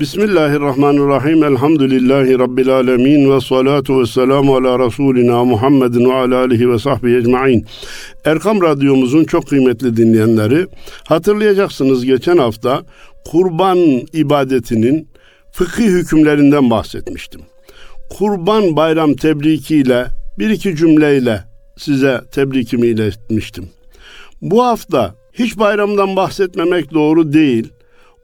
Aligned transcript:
Bismillahirrahmanirrahim. 0.00 1.44
Elhamdülillahi 1.44 2.38
Rabbil 2.38 2.68
alemin. 2.68 3.30
Ve 3.30 3.40
salatu 3.40 4.00
ve 4.00 4.06
selamu 4.06 4.56
ala 4.56 4.86
Resulina 4.86 5.44
Muhammedin 5.44 6.10
ve 6.10 6.14
ala 6.14 6.36
alihi 6.36 6.70
ve 6.70 6.78
sahbihi 6.78 7.16
ecma'in. 7.16 7.66
Erkam 8.24 8.62
Radyomuzun 8.62 9.24
çok 9.24 9.46
kıymetli 9.46 9.96
dinleyenleri, 9.96 10.66
hatırlayacaksınız 11.04 12.04
geçen 12.04 12.36
hafta 12.36 12.82
kurban 13.24 13.78
ibadetinin 14.12 15.08
fıkhi 15.52 15.84
hükümlerinden 15.84 16.70
bahsetmiştim. 16.70 17.40
Kurban 18.10 18.76
bayram 18.76 19.14
tebrikiyle 19.14 20.06
bir 20.38 20.50
iki 20.50 20.76
cümleyle 20.76 21.44
size 21.76 22.20
tebrikimi 22.32 22.86
iletmiştim. 22.86 23.68
Bu 24.42 24.64
hafta 24.64 25.14
hiç 25.32 25.58
bayramdan 25.58 26.16
bahsetmemek 26.16 26.94
doğru 26.94 27.32
değil. 27.32 27.68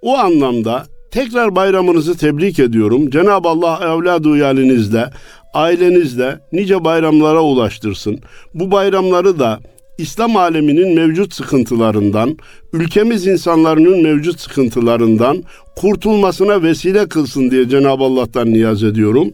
O 0.02 0.18
anlamda 0.18 0.93
tekrar 1.14 1.56
bayramınızı 1.56 2.16
tebrik 2.16 2.58
ediyorum. 2.58 3.10
Cenab-ı 3.10 3.48
Allah 3.48 3.80
evladı 3.82 4.36
yalinizde, 4.36 5.10
ailenizde 5.54 6.40
nice 6.52 6.84
bayramlara 6.84 7.40
ulaştırsın. 7.42 8.18
Bu 8.54 8.70
bayramları 8.70 9.38
da 9.38 9.60
İslam 9.98 10.36
aleminin 10.36 10.94
mevcut 10.94 11.34
sıkıntılarından, 11.34 12.36
ülkemiz 12.72 13.26
insanlarının 13.26 14.02
mevcut 14.02 14.40
sıkıntılarından 14.40 15.44
kurtulmasına 15.76 16.62
vesile 16.62 17.08
kılsın 17.08 17.50
diye 17.50 17.68
Cenab-ı 17.68 18.04
Allah'tan 18.04 18.52
niyaz 18.52 18.82
ediyorum. 18.82 19.32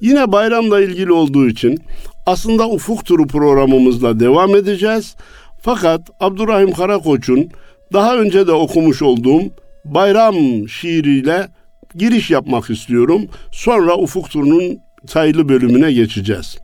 Yine 0.00 0.32
bayramla 0.32 0.80
ilgili 0.80 1.12
olduğu 1.12 1.48
için 1.48 1.78
aslında 2.26 2.68
Ufuk 2.68 3.04
Turu 3.04 3.26
programımızla 3.26 4.20
devam 4.20 4.56
edeceğiz. 4.56 5.16
Fakat 5.62 6.00
Abdurrahim 6.20 6.72
Karakoç'un 6.72 7.48
daha 7.92 8.16
önce 8.16 8.46
de 8.46 8.52
okumuş 8.52 9.02
olduğum 9.02 9.42
bayram 9.94 10.68
şiiriyle 10.68 11.48
giriş 11.94 12.30
yapmak 12.30 12.70
istiyorum. 12.70 13.28
Sonra 13.52 13.96
Ufuk 13.96 14.30
Turu'nun 14.30 14.78
sayılı 15.06 15.48
bölümüne 15.48 15.92
geçeceğiz. 15.92 16.58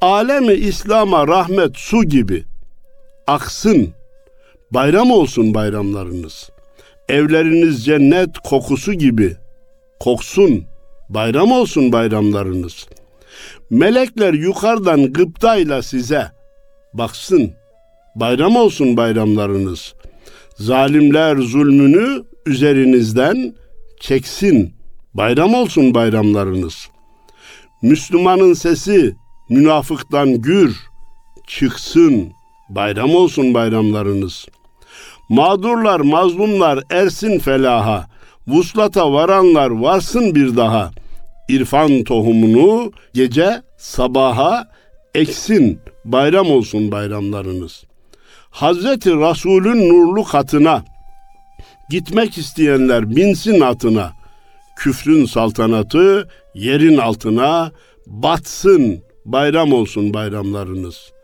Alemi 0.00 0.52
İslam'a 0.52 1.28
rahmet 1.28 1.76
su 1.76 2.04
gibi 2.04 2.44
aksın. 3.26 3.88
Bayram 4.70 5.10
olsun 5.10 5.54
bayramlarınız. 5.54 6.50
Evleriniz 7.08 7.84
cennet 7.84 8.38
kokusu 8.38 8.92
gibi 8.92 9.36
koksun. 10.00 10.64
Bayram 11.08 11.52
olsun 11.52 11.92
bayramlarınız. 11.92 12.86
Melekler 13.70 14.32
yukarıdan 14.32 15.12
gıptayla 15.12 15.82
size 15.82 16.30
baksın. 16.94 17.52
Bayram 18.14 18.56
olsun 18.56 18.96
bayramlarınız. 18.96 19.94
Zalimler 20.56 21.36
zulmünü 21.36 22.24
üzerinizden 22.46 23.54
çeksin. 24.00 24.74
Bayram 25.14 25.54
olsun 25.54 25.94
bayramlarınız. 25.94 26.88
Müslümanın 27.82 28.52
sesi 28.52 29.16
münafıktan 29.48 30.42
gür 30.42 30.76
çıksın. 31.46 32.32
Bayram 32.68 33.14
olsun 33.14 33.54
bayramlarınız. 33.54 34.46
Mağdurlar, 35.28 36.00
mazlumlar 36.00 36.84
ersin 36.90 37.38
felaha. 37.38 38.06
Vuslata 38.46 39.12
varanlar 39.12 39.70
varsın 39.70 40.34
bir 40.34 40.56
daha. 40.56 40.90
İrfan 41.48 42.04
tohumunu 42.04 42.92
gece 43.14 43.62
sabaha 43.78 44.68
eksin. 45.14 45.80
Bayram 46.04 46.50
olsun 46.50 46.92
bayramlarınız. 46.92 47.84
Hazreti 48.50 49.10
Resul'ün 49.10 49.88
nurlu 49.88 50.24
katına 50.24 50.84
gitmek 51.90 52.38
isteyenler 52.38 53.16
binsin 53.16 53.60
atına. 53.60 54.12
Küfrün 54.78 55.26
saltanatı 55.26 56.28
yerin 56.54 56.96
altına 56.96 57.72
batsın. 58.06 59.02
Bayram 59.24 59.72
olsun 59.72 60.14
bayramlarınız.'' 60.14 61.14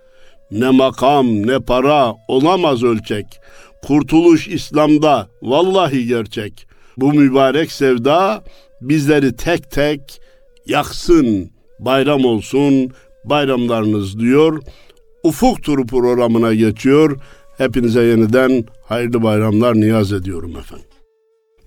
Ne 0.50 0.70
makam 0.70 1.46
ne 1.46 1.60
para 1.60 2.14
olamaz 2.28 2.82
ölçek. 2.82 3.26
Kurtuluş 3.82 4.48
İslam'da 4.48 5.28
vallahi 5.42 6.06
gerçek. 6.06 6.66
Bu 6.96 7.12
mübarek 7.12 7.72
sevda 7.72 8.42
bizleri 8.80 9.36
tek 9.36 9.70
tek 9.70 10.20
yaksın. 10.66 11.50
Bayram 11.78 12.24
olsun 12.24 12.90
bayramlarınız 13.24 14.18
diyor. 14.20 14.62
Ufuk 15.22 15.62
Turu 15.62 15.86
programına 15.86 16.54
geçiyor. 16.54 17.20
Hepinize 17.58 18.02
yeniden 18.02 18.64
hayırlı 18.90 19.22
bayramlar 19.22 19.74
niyaz 19.74 20.12
ediyorum 20.12 20.56
efendim. 20.56 20.86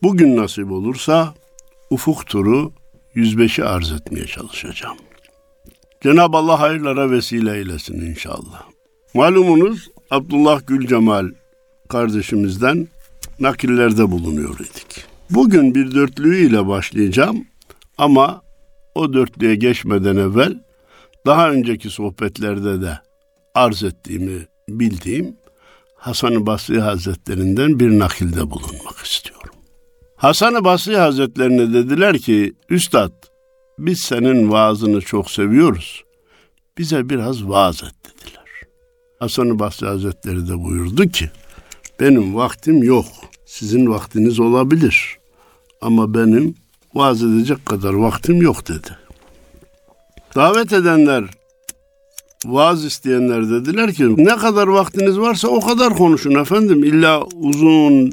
Bugün 0.04 0.38
nasip 0.38 0.72
olursa 0.72 1.34
Ufuk 1.90 2.28
Turu 2.28 2.72
105'i 3.16 3.64
arz 3.64 3.92
etmeye 3.92 4.26
çalışacağım. 4.26 4.98
Cenab-ı 6.02 6.38
Allah 6.38 6.60
hayırlara 6.60 7.12
vesile 7.12 7.58
eylesin 7.58 8.02
inşallah. 8.02 8.64
Malumunuz 9.14 9.90
Abdullah 10.12 10.68
Gülcemal 10.68 11.30
kardeşimizden 11.90 12.88
nakillerde 13.40 14.12
bulunuyor 14.12 14.56
idik. 14.60 15.06
Bugün 15.30 15.76
bir 15.76 15.96
dörtlüğü 15.96 16.68
başlayacağım 16.68 17.46
ama 17.98 18.42
o 18.96 19.14
dörtlüğe 19.14 19.56
geçmeden 19.56 20.16
evvel 20.16 20.64
daha 21.26 21.52
önceki 21.52 21.90
sohbetlerde 21.90 22.82
de 22.82 23.00
arz 23.56 23.84
ettiğimi 23.84 24.48
bildiğim 24.70 25.43
Hasan-ı 26.04 26.46
Basri 26.46 26.82
Hazretlerinden 26.82 27.80
bir 27.80 28.00
nakilde 28.00 28.52
bulunmak 28.52 28.98
istiyorum. 29.06 29.56
Hasan-ı 30.16 30.64
Basri 30.64 30.98
Hazretlerine 30.98 31.74
dediler 31.74 32.18
ki, 32.18 32.54
Üstad 32.70 33.12
biz 33.80 34.00
senin 34.00 34.52
vaazını 34.52 35.02
çok 35.02 35.32
seviyoruz. 35.32 36.04
Bize 36.78 37.10
biraz 37.10 37.50
vaaz 37.50 37.84
et 37.84 37.96
dediler. 38.06 38.44
Hasan-ı 39.20 39.60
Basri 39.60 39.88
Hazretleri 39.88 40.48
de 40.48 40.64
buyurdu 40.64 41.08
ki 41.08 41.30
benim 42.00 42.36
vaktim 42.36 42.84
yok. 42.84 43.06
Sizin 43.46 43.90
vaktiniz 43.90 44.40
olabilir. 44.40 45.18
Ama 45.82 46.14
benim 46.14 46.56
vaaz 46.94 47.24
edecek 47.24 47.66
kadar 47.66 47.94
vaktim 47.94 48.42
yok 48.42 48.68
dedi. 48.68 48.98
Davet 50.36 50.74
edenler, 50.74 51.26
vaaz 52.46 52.86
isteyenler 52.86 53.50
dediler 53.50 53.94
ki 53.94 54.26
ne 54.26 54.36
kadar 54.38 54.68
vaktiniz 54.68 55.20
varsa 55.20 55.48
o 55.48 55.60
kadar 55.60 55.98
konuşun 55.98 56.36
efendim. 56.36 56.84
İlla 56.84 57.24
uzun, 57.24 58.12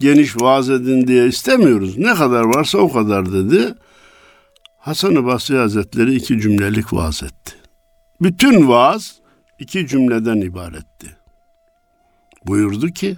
geniş 0.00 0.40
vaaz 0.40 0.70
edin 0.70 1.06
diye 1.06 1.26
istemiyoruz. 1.26 1.98
Ne 1.98 2.14
kadar 2.14 2.44
varsa 2.44 2.78
o 2.78 2.92
kadar 2.92 3.32
dedi. 3.32 3.74
Hasan-ı 4.78 5.26
Basri 5.26 5.56
Hazretleri 5.56 6.14
iki 6.14 6.40
cümlelik 6.40 6.92
vaaz 6.92 7.22
etti. 7.22 7.54
Bütün 8.20 8.68
vaaz 8.68 9.18
iki 9.58 9.86
cümleden 9.86 10.36
ibaretti. 10.36 11.16
Buyurdu 12.46 12.86
ki, 12.86 13.16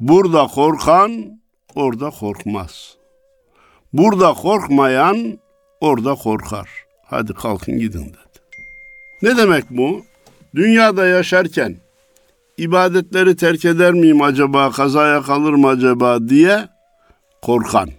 burada 0.00 0.46
korkan 0.46 1.40
orada 1.74 2.10
korkmaz. 2.10 2.96
Burada 3.92 4.32
korkmayan 4.32 5.38
orada 5.80 6.14
korkar. 6.14 6.68
Hadi 7.04 7.34
kalkın 7.34 7.78
gidin 7.78 8.04
dedi. 8.04 8.23
Ne 9.24 9.36
demek 9.36 9.64
bu? 9.70 10.04
Dünyada 10.54 11.06
yaşarken 11.06 11.76
ibadetleri 12.58 13.36
terk 13.36 13.64
eder 13.64 13.92
miyim 13.92 14.22
acaba, 14.22 14.70
kazaya 14.70 15.22
kalır 15.22 15.52
mı 15.52 15.68
acaba 15.68 16.28
diye 16.28 16.68
korkan. 17.42 17.90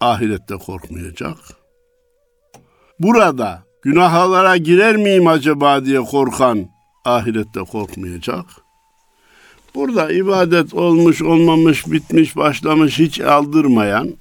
Ahirette 0.00 0.54
korkmayacak. 0.54 1.36
Burada 3.00 3.66
Günahlara 3.82 4.56
girer 4.56 4.96
miyim 4.96 5.26
acaba 5.26 5.84
diye 5.84 6.00
korkan 6.00 6.68
ahirette 7.04 7.60
korkmayacak. 7.60 8.44
Burada 9.74 10.12
ibadet 10.12 10.74
olmuş, 10.74 11.22
olmamış, 11.22 11.86
bitmiş, 11.86 12.36
başlamış 12.36 12.98
hiç 12.98 13.20
aldırmayan, 13.20 14.14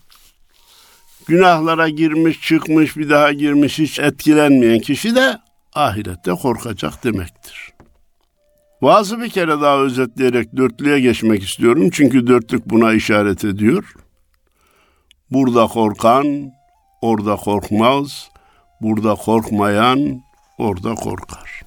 günahlara 1.27 1.89
girmiş, 1.89 2.41
çıkmış, 2.41 2.97
bir 2.97 3.09
daha 3.09 3.31
girmiş, 3.31 3.79
hiç 3.79 3.99
etkilenmeyen 3.99 4.79
kişi 4.79 5.15
de 5.15 5.44
ahirette 5.75 6.31
korkacak 6.31 7.03
demektir. 7.03 7.73
Vaazı 8.81 9.21
bir 9.21 9.29
kere 9.29 9.61
daha 9.61 9.77
özetleyerek 9.79 10.57
dörtlüğe 10.57 10.99
geçmek 10.99 11.43
istiyorum. 11.43 11.89
Çünkü 11.91 12.27
dörtlük 12.27 12.65
buna 12.65 12.93
işaret 12.93 13.45
ediyor. 13.45 13.93
Burada 15.31 15.67
korkan, 15.67 16.51
orada 17.01 17.35
korkmaz. 17.35 18.29
Burada 18.81 19.15
korkmayan 19.15 20.21
orada 20.57 20.95
korkar. 20.95 21.61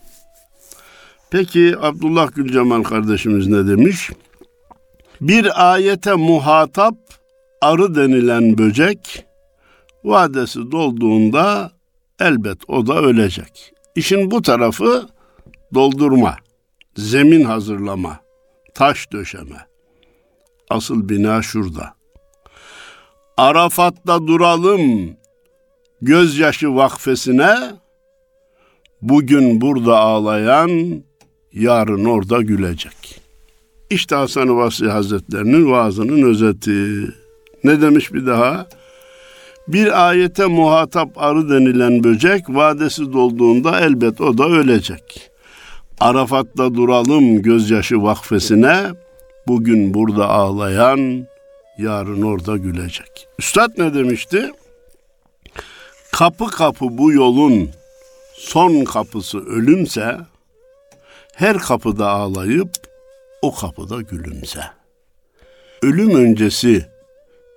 Peki 1.31 1.75
Abdullah 1.81 2.34
Gülcemal 2.34 2.82
kardeşimiz 2.82 3.46
ne 3.46 3.66
demiş? 3.69 4.11
Bir 5.20 5.72
ayete 5.72 6.14
muhatap 6.14 6.94
arı 7.61 7.94
denilen 7.94 8.58
böcek 8.58 9.26
vadesi 10.04 10.72
dolduğunda 10.72 11.70
elbet 12.20 12.58
o 12.69 12.87
da 12.87 13.00
ölecek. 13.00 13.72
İşin 13.98 14.30
bu 14.30 14.42
tarafı 14.42 15.08
doldurma, 15.74 16.36
zemin 16.96 17.44
hazırlama, 17.44 18.20
taş 18.74 19.12
döşeme. 19.12 19.66
Asıl 20.70 21.08
bina 21.08 21.42
şurada. 21.42 21.94
Arafat'ta 23.36 24.26
duralım 24.26 25.16
gözyaşı 26.02 26.74
vakfesine, 26.74 27.56
bugün 29.02 29.60
burada 29.60 29.98
ağlayan, 29.98 31.02
yarın 31.52 32.04
orada 32.04 32.42
gülecek. 32.42 33.20
İşte 33.90 34.14
Hasan-ı 34.14 34.56
Basri 34.56 34.90
Hazretlerinin 34.90 35.70
vaazının 35.70 36.22
özeti. 36.22 37.14
Ne 37.64 37.80
demiş 37.80 38.12
bir 38.12 38.26
daha? 38.26 38.68
Bir 39.68 40.08
ayete 40.08 40.46
muhatap 40.46 41.08
arı 41.16 41.50
denilen 41.50 42.04
böcek 42.04 42.44
vadesi 42.48 43.12
dolduğunda 43.12 43.80
elbet 43.80 44.20
o 44.20 44.38
da 44.38 44.48
ölecek. 44.48 45.30
Arafat'ta 46.00 46.74
duralım 46.74 47.42
gözyaşı 47.42 48.02
vakfesine, 48.02 48.86
bugün 49.46 49.94
burada 49.94 50.28
ağlayan, 50.28 51.26
yarın 51.78 52.22
orada 52.22 52.56
gülecek. 52.56 53.28
Üstad 53.38 53.70
ne 53.78 53.94
demişti? 53.94 54.50
Kapı 56.12 56.46
kapı 56.46 56.98
bu 56.98 57.12
yolun 57.12 57.70
son 58.34 58.84
kapısı 58.84 59.38
ölümse, 59.38 60.16
her 61.34 61.58
kapıda 61.58 62.08
ağlayıp 62.08 62.70
o 63.42 63.54
kapıda 63.54 64.00
gülümse. 64.00 64.60
Ölüm 65.82 66.14
öncesi 66.14 66.86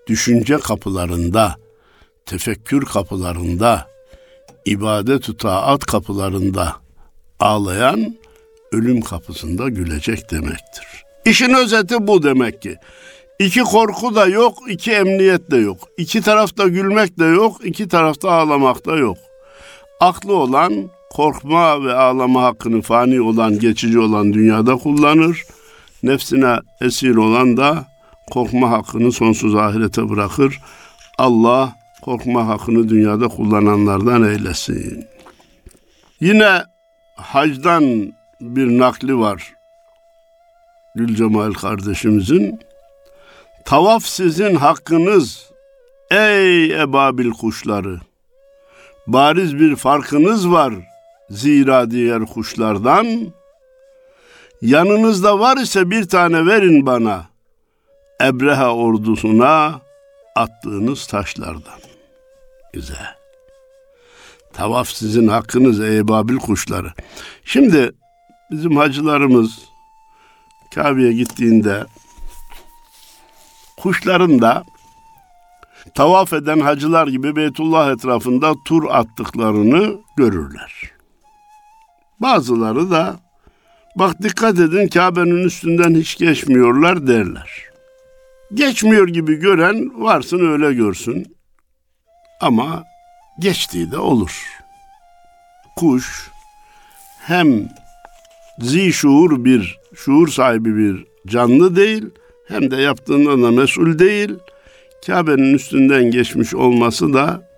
düşünce 0.07 0.57
kapılarında, 0.57 1.55
tefekkür 2.25 2.85
kapılarında, 2.85 3.87
ibadet 4.65 5.39
taat 5.39 5.85
kapılarında 5.85 6.75
ağlayan 7.39 8.15
ölüm 8.71 9.01
kapısında 9.01 9.69
gülecek 9.69 10.31
demektir. 10.31 11.03
İşin 11.25 11.53
özeti 11.53 12.07
bu 12.07 12.23
demek 12.23 12.61
ki. 12.61 12.75
İki 13.39 13.59
korku 13.59 14.15
da 14.15 14.27
yok, 14.27 14.57
iki 14.69 14.91
emniyet 14.91 15.51
de 15.51 15.57
yok. 15.57 15.77
İki 15.97 16.21
tarafta 16.21 16.67
gülmek 16.67 17.19
de 17.19 17.25
yok, 17.25 17.65
iki 17.65 17.87
tarafta 17.87 18.31
ağlamak 18.31 18.85
da 18.85 18.95
yok. 18.95 19.17
Aklı 19.99 20.33
olan 20.33 20.89
korkma 21.09 21.83
ve 21.83 21.93
ağlama 21.93 22.43
hakkını 22.43 22.81
fani 22.81 23.21
olan, 23.21 23.59
geçici 23.59 23.99
olan 23.99 24.33
dünyada 24.33 24.75
kullanır. 24.75 25.43
Nefsine 26.03 26.55
esir 26.81 27.15
olan 27.15 27.57
da 27.57 27.85
korkma 28.31 28.71
hakkını 28.71 29.11
sonsuz 29.11 29.55
ahirete 29.55 30.09
bırakır. 30.09 30.59
Allah 31.17 31.80
korkma 32.01 32.47
hakkını 32.47 32.89
dünyada 32.89 33.27
kullananlardan 33.27 34.23
eylesin. 34.23 35.05
Yine 36.19 36.63
hacdan 37.15 38.13
bir 38.41 38.79
nakli 38.79 39.17
var. 39.17 39.53
Gülcemal 40.95 41.53
kardeşimizin. 41.53 42.59
Tavaf 43.65 44.05
sizin 44.05 44.55
hakkınız 44.55 45.51
ey 46.11 46.81
ebabil 46.81 47.31
kuşları. 47.31 47.99
Bariz 49.07 49.59
bir 49.59 49.75
farkınız 49.75 50.51
var 50.51 50.73
zira 51.31 51.91
diğer 51.91 52.25
kuşlardan. 52.25 53.33
Yanınızda 54.61 55.39
var 55.39 55.57
ise 55.57 55.91
bir 55.91 56.07
tane 56.07 56.45
verin 56.45 56.85
bana. 56.85 57.25
Ebrehe 58.21 58.67
ordusuna 58.67 59.81
attığınız 60.35 61.07
taşlardan. 61.07 61.90
Güzel. 62.73 63.15
Tavaf 64.53 64.89
sizin 64.89 65.27
hakkınız 65.27 65.79
ey 65.79 66.07
Babil 66.07 66.37
kuşları. 66.37 66.93
Şimdi 67.45 67.91
bizim 68.51 68.77
hacılarımız 68.77 69.59
Kabe'ye 70.75 71.13
gittiğinde 71.13 71.85
kuşların 73.77 74.41
da 74.41 74.63
tavaf 75.95 76.33
eden 76.33 76.59
hacılar 76.59 77.07
gibi 77.07 77.35
Beytullah 77.35 77.91
etrafında 77.91 78.53
tur 78.65 78.83
attıklarını 78.89 79.99
görürler. 80.17 80.91
Bazıları 82.19 82.91
da 82.91 83.19
bak 83.95 84.21
dikkat 84.23 84.59
edin 84.59 84.87
Kabe'nin 84.87 85.43
üstünden 85.43 85.95
hiç 85.95 86.17
geçmiyorlar 86.17 87.07
derler. 87.07 87.71
Geçmiyor 88.53 89.07
gibi 89.07 89.35
gören 89.35 90.03
varsın 90.03 90.51
öyle 90.51 90.73
görsün. 90.73 91.35
Ama 92.41 92.83
geçtiği 93.39 93.91
de 93.91 93.97
olur. 93.97 94.61
Kuş 95.75 96.31
hem 97.19 97.69
zişuur 98.59 99.45
bir, 99.45 99.79
şuur 99.95 100.27
sahibi 100.27 100.77
bir 100.77 101.05
canlı 101.27 101.75
değil, 101.75 102.05
hem 102.47 102.71
de 102.71 102.75
yaptığından 102.75 103.43
da 103.43 103.51
mesul 103.51 103.99
değil. 103.99 104.33
Kabe'nin 105.05 105.53
üstünden 105.53 106.11
geçmiş 106.11 106.55
olması 106.55 107.13
da 107.13 107.49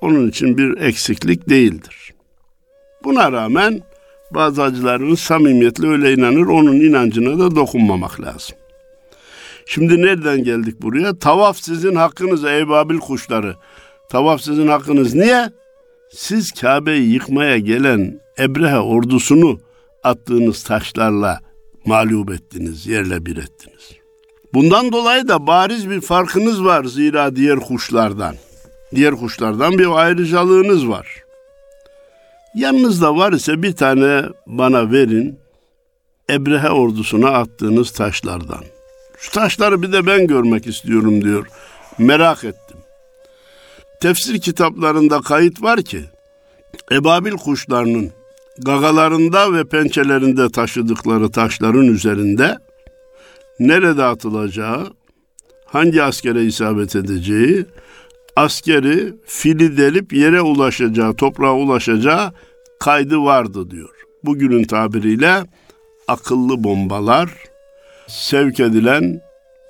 onun 0.00 0.28
için 0.28 0.58
bir 0.58 0.80
eksiklik 0.80 1.48
değildir. 1.48 2.14
Buna 3.04 3.32
rağmen 3.32 3.82
bazı 4.30 4.62
hacılarımız 4.62 5.20
samimiyetle 5.20 5.88
öyle 5.88 6.12
inanır, 6.12 6.46
onun 6.46 6.80
inancına 6.80 7.38
da 7.38 7.56
dokunmamak 7.56 8.20
lazım. 8.20 8.56
Şimdi 9.66 10.02
nereden 10.02 10.44
geldik 10.44 10.82
buraya? 10.82 11.18
Tavaf 11.18 11.58
sizin 11.58 11.94
hakkınız 11.94 12.44
ey 12.44 12.68
Babil 12.68 12.98
kuşları. 12.98 13.56
Tavaf 14.14 14.40
sizin 14.40 14.68
hakkınız. 14.68 15.14
Niye? 15.14 15.50
Siz 16.10 16.52
Kabe'yi 16.52 17.12
yıkmaya 17.12 17.58
gelen 17.58 18.20
Ebrehe 18.38 18.78
ordusunu 18.78 19.60
attığınız 20.02 20.62
taşlarla 20.62 21.40
mağlup 21.86 22.30
ettiniz, 22.30 22.86
yerle 22.86 23.26
bir 23.26 23.36
ettiniz. 23.36 23.90
Bundan 24.52 24.92
dolayı 24.92 25.28
da 25.28 25.46
bariz 25.46 25.90
bir 25.90 26.00
farkınız 26.00 26.64
var 26.64 26.84
zira 26.84 27.36
diğer 27.36 27.60
kuşlardan. 27.60 28.34
Diğer 28.94 29.14
kuşlardan 29.14 29.78
bir 29.78 29.86
ayrıcalığınız 29.86 30.88
var. 30.88 31.22
Yanınızda 32.54 33.16
var 33.16 33.32
ise 33.32 33.62
bir 33.62 33.76
tane 33.76 34.22
bana 34.46 34.92
verin. 34.92 35.38
Ebrehe 36.30 36.70
ordusuna 36.70 37.28
attığınız 37.28 37.90
taşlardan. 37.90 38.64
Şu 39.18 39.30
taşları 39.30 39.82
bir 39.82 39.92
de 39.92 40.06
ben 40.06 40.26
görmek 40.26 40.66
istiyorum 40.66 41.24
diyor. 41.24 41.46
Merak 41.98 42.44
ettim. 42.44 42.63
Tefsir 44.04 44.40
kitaplarında 44.40 45.20
kayıt 45.20 45.62
var 45.62 45.82
ki 45.82 46.00
ebabil 46.92 47.32
kuşlarının 47.32 48.10
gagalarında 48.58 49.52
ve 49.52 49.64
pençelerinde 49.64 50.48
taşıdıkları 50.48 51.30
taşların 51.30 51.86
üzerinde 51.86 52.58
nerede 53.60 54.04
atılacağı, 54.04 54.92
hangi 55.66 56.02
askere 56.02 56.44
isabet 56.44 56.96
edeceği, 56.96 57.66
askeri 58.36 59.14
fili 59.26 59.76
delip 59.76 60.12
yere 60.12 60.40
ulaşacağı, 60.40 61.14
toprağa 61.14 61.54
ulaşacağı 61.54 62.32
kaydı 62.80 63.18
vardı 63.18 63.70
diyor. 63.70 63.94
Bugünün 64.24 64.64
tabiriyle 64.64 65.42
akıllı 66.08 66.64
bombalar 66.64 67.30
sevk 68.08 68.60
edilen 68.60 69.20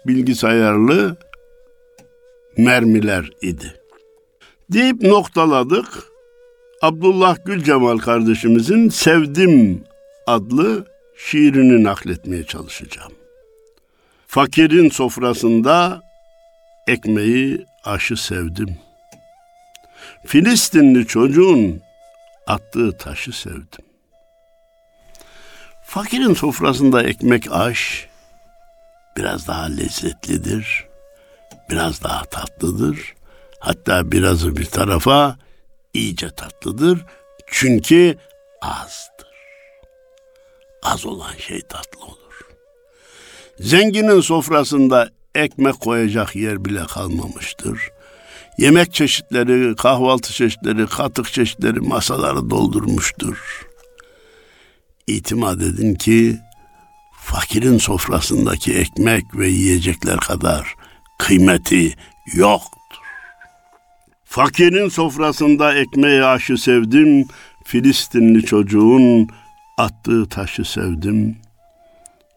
bilgisayarlı 0.07 1.17
mermiler 2.57 3.31
idi. 3.43 3.84
Deyip 4.75 5.03
noktaladık. 5.03 6.05
Abdullah 6.83 7.37
Gül 7.45 7.65
Cemal 7.65 7.99
kardeşimizin 7.99 8.89
Sevdim 8.89 9.85
adlı 10.27 10.87
şiirini 11.17 11.85
nakletmeye 11.85 12.45
çalışacağım. 12.45 13.13
Fakirin 14.27 14.91
sofrasında 14.91 16.03
ekmeği 16.87 17.67
aşı 17.85 18.17
sevdim. 18.17 18.77
Filistinli 20.27 21.07
çocuğun 21.07 21.83
attığı 22.47 22.99
taşı 22.99 23.33
sevdim. 23.33 23.85
Fakirin 25.85 26.35
sofrasında 26.35 27.03
ekmek 27.03 27.53
aş 27.53 28.09
biraz 29.17 29.49
daha 29.49 29.65
lezzetlidir, 29.65 30.87
biraz 31.71 32.03
daha 32.03 32.25
tatlıdır. 32.25 33.15
Hatta 33.65 34.13
birazı 34.13 34.57
bir 34.57 34.65
tarafa 34.65 35.37
iyice 35.95 36.31
tatlıdır. 36.31 37.05
Çünkü 37.47 38.19
azdır. 38.63 39.29
Az 40.83 41.07
olan 41.07 41.33
şey 41.39 41.61
tatlı 41.61 42.05
olur. 42.05 42.41
Zenginin 43.61 44.21
sofrasında 44.21 45.11
ekmek 45.35 45.81
koyacak 45.81 46.37
yer 46.37 46.65
bile 46.65 46.87
kalmamıştır. 46.87 47.91
Yemek 48.59 48.95
çeşitleri, 48.95 49.77
kahvaltı 49.77 50.33
çeşitleri, 50.33 50.87
katık 50.87 51.33
çeşitleri 51.33 51.81
masaları 51.81 52.51
doldurmuştur. 52.51 53.67
İtimat 55.07 55.63
edin 55.63 55.95
ki 55.95 56.39
fakirin 57.23 57.79
sofrasındaki 57.79 58.75
ekmek 58.75 59.25
ve 59.35 59.49
yiyecekler 59.49 60.17
kadar 60.17 60.75
kıymeti 61.19 61.95
yoktur. 62.35 62.84
Fakirin 64.35 64.89
sofrasında 64.89 65.75
ekmeği 65.75 66.25
aşı 66.25 66.59
sevdim, 66.59 67.27
Filistinli 67.65 68.45
çocuğun 68.45 69.29
attığı 69.79 70.29
taşı 70.29 70.65
sevdim. 70.65 71.37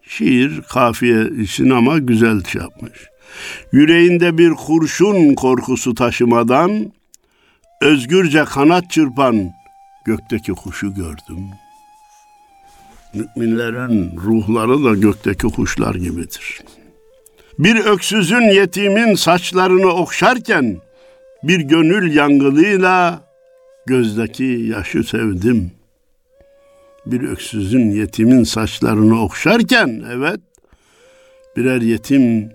Şiir 0.07 0.61
kafiye 0.61 1.25
için 1.41 1.69
ama 1.69 1.97
güzel 1.97 2.43
şey 2.43 2.61
yapmış. 2.61 2.99
Yüreğinde 3.71 4.37
bir 4.37 4.51
kurşun 4.51 5.35
korkusu 5.35 5.95
taşımadan 5.95 6.91
özgürce 7.81 8.45
kanat 8.45 8.91
çırpan 8.91 9.51
gökteki 10.05 10.51
kuşu 10.51 10.93
gördüm. 10.93 11.49
Müminlerin 13.13 14.17
ruhları 14.17 14.83
da 14.83 14.95
gökteki 14.95 15.47
kuşlar 15.47 15.95
gibidir. 15.95 16.61
Bir 17.59 17.75
öksüzün 17.75 18.49
yetimin 18.49 19.15
saçlarını 19.15 19.87
okşarken 19.87 20.86
bir 21.43 21.59
gönül 21.59 22.15
yangılıyla 22.15 23.21
gözdeki 23.85 24.43
yaşı 24.43 25.03
sevdim. 25.03 25.71
Bir 27.05 27.21
öksüzün 27.21 27.91
yetimin 27.91 28.43
saçlarını 28.43 29.21
okşarken 29.23 30.03
evet 30.11 30.39
birer 31.57 31.81
yetim 31.81 32.49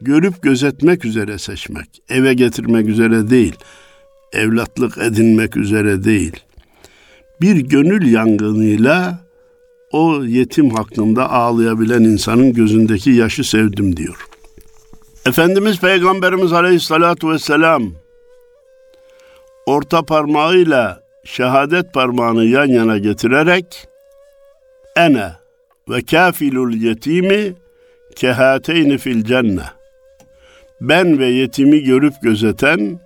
görüp 0.00 0.42
gözetmek 0.42 1.04
üzere 1.04 1.38
seçmek, 1.38 2.02
eve 2.08 2.34
getirmek 2.34 2.88
üzere 2.88 3.30
değil, 3.30 3.54
evlatlık 4.32 4.98
edinmek 4.98 5.56
üzere 5.56 6.04
değil. 6.04 6.32
Bir 7.40 7.56
gönül 7.56 8.12
yangınıyla 8.12 9.26
o 9.92 10.24
yetim 10.24 10.70
hakkında 10.70 11.30
ağlayabilen 11.30 12.02
insanın 12.02 12.52
gözündeki 12.52 13.10
yaşı 13.10 13.44
sevdim 13.44 13.96
diyor. 13.96 14.26
Efendimiz 15.26 15.80
Peygamberimiz 15.80 16.52
Aleyhisselatü 16.52 17.28
Vesselam 17.28 17.92
orta 19.66 20.02
parmağıyla 20.02 21.02
şehadet 21.24 21.94
parmağını 21.94 22.44
yan 22.44 22.66
yana 22.66 22.98
getirerek 22.98 23.88
ene 24.96 25.32
ve 25.88 26.02
kafilul 26.02 26.72
yetimi 26.72 27.54
kehateyni 28.16 28.98
fil 28.98 29.24
cenne 29.24 29.64
ben 30.80 31.18
ve 31.18 31.26
yetimi 31.26 31.82
görüp 31.82 32.14
gözeten 32.22 33.00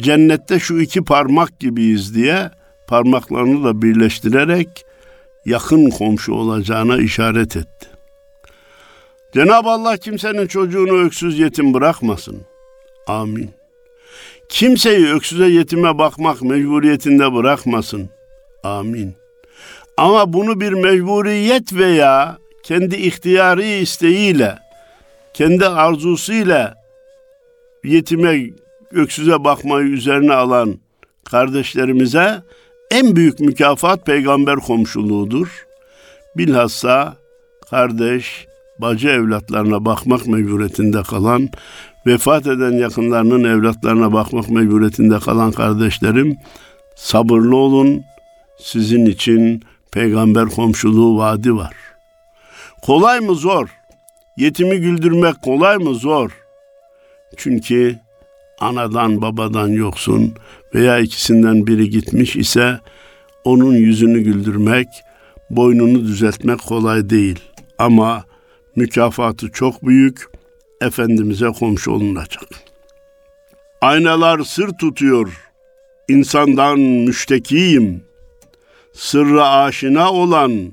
cennette 0.00 0.58
şu 0.58 0.80
iki 0.80 1.04
parmak 1.04 1.60
gibiyiz 1.60 2.14
diye 2.14 2.50
parmaklarını 2.86 3.64
da 3.64 3.82
birleştirerek 3.82 4.84
yakın 5.46 5.90
komşu 5.90 6.32
olacağına 6.32 6.96
işaret 6.96 7.56
etti. 7.56 7.89
Cenab-ı 9.34 9.68
Allah 9.70 9.96
kimsenin 9.96 10.46
çocuğunu 10.46 11.04
öksüz 11.04 11.38
yetim 11.38 11.74
bırakmasın. 11.74 12.40
Amin. 13.06 13.50
Kimseyi 14.48 15.08
öksüze 15.08 15.46
yetime 15.46 15.98
bakmak 15.98 16.42
mecburiyetinde 16.42 17.34
bırakmasın. 17.34 18.10
Amin. 18.64 19.14
Ama 19.96 20.32
bunu 20.32 20.60
bir 20.60 20.72
mecburiyet 20.72 21.72
veya 21.72 22.38
kendi 22.62 22.96
ihtiyari 22.96 23.78
isteğiyle, 23.78 24.58
kendi 25.34 25.66
arzusuyla 25.66 26.74
yetime, 27.84 28.50
öksüze 28.92 29.44
bakmayı 29.44 29.86
üzerine 29.86 30.34
alan 30.34 30.78
kardeşlerimize 31.24 32.42
en 32.90 33.16
büyük 33.16 33.40
mükafat 33.40 34.06
peygamber 34.06 34.56
komşuluğudur. 34.56 35.66
Bilhassa 36.36 37.16
kardeş, 37.70 38.46
bacı 38.80 39.08
evlatlarına 39.08 39.84
bakmak 39.84 40.26
mecburiyetinde 40.26 41.02
kalan, 41.02 41.48
vefat 42.06 42.46
eden 42.46 42.72
yakınlarının 42.72 43.44
evlatlarına 43.44 44.12
bakmak 44.12 44.50
mecburiyetinde 44.50 45.18
kalan 45.18 45.52
kardeşlerim, 45.52 46.36
sabırlı 46.96 47.56
olun. 47.56 48.02
Sizin 48.58 49.06
için 49.06 49.62
peygamber 49.92 50.46
komşuluğu 50.48 51.18
vaadi 51.18 51.56
var. 51.56 51.74
Kolay 52.82 53.20
mı 53.20 53.34
zor? 53.34 53.68
Yetimi 54.36 54.80
güldürmek 54.80 55.42
kolay 55.42 55.76
mı 55.76 55.94
zor? 55.94 56.30
Çünkü 57.36 57.98
anadan 58.60 59.22
babadan 59.22 59.68
yoksun 59.68 60.34
veya 60.74 60.98
ikisinden 60.98 61.66
biri 61.66 61.90
gitmiş 61.90 62.36
ise 62.36 62.80
onun 63.44 63.74
yüzünü 63.74 64.20
güldürmek, 64.20 64.88
boynunu 65.50 66.04
düzeltmek 66.04 66.58
kolay 66.58 67.10
değil. 67.10 67.40
Ama 67.78 68.24
mükafatı 68.76 69.52
çok 69.52 69.86
büyük, 69.86 70.28
Efendimiz'e 70.80 71.48
komşu 71.48 71.90
olunacak. 71.90 72.48
Aynalar 73.80 74.40
sır 74.40 74.68
tutuyor, 74.80 75.50
insandan 76.08 76.80
müştekiyim. 76.80 78.04
Sırra 78.94 79.48
aşina 79.48 80.12
olan 80.12 80.72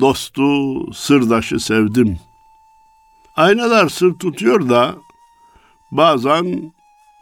dostu, 0.00 0.92
sırdaşı 0.92 1.60
sevdim. 1.60 2.18
Aynalar 3.36 3.88
sır 3.88 4.14
tutuyor 4.14 4.68
da 4.68 4.94
bazen 5.90 6.72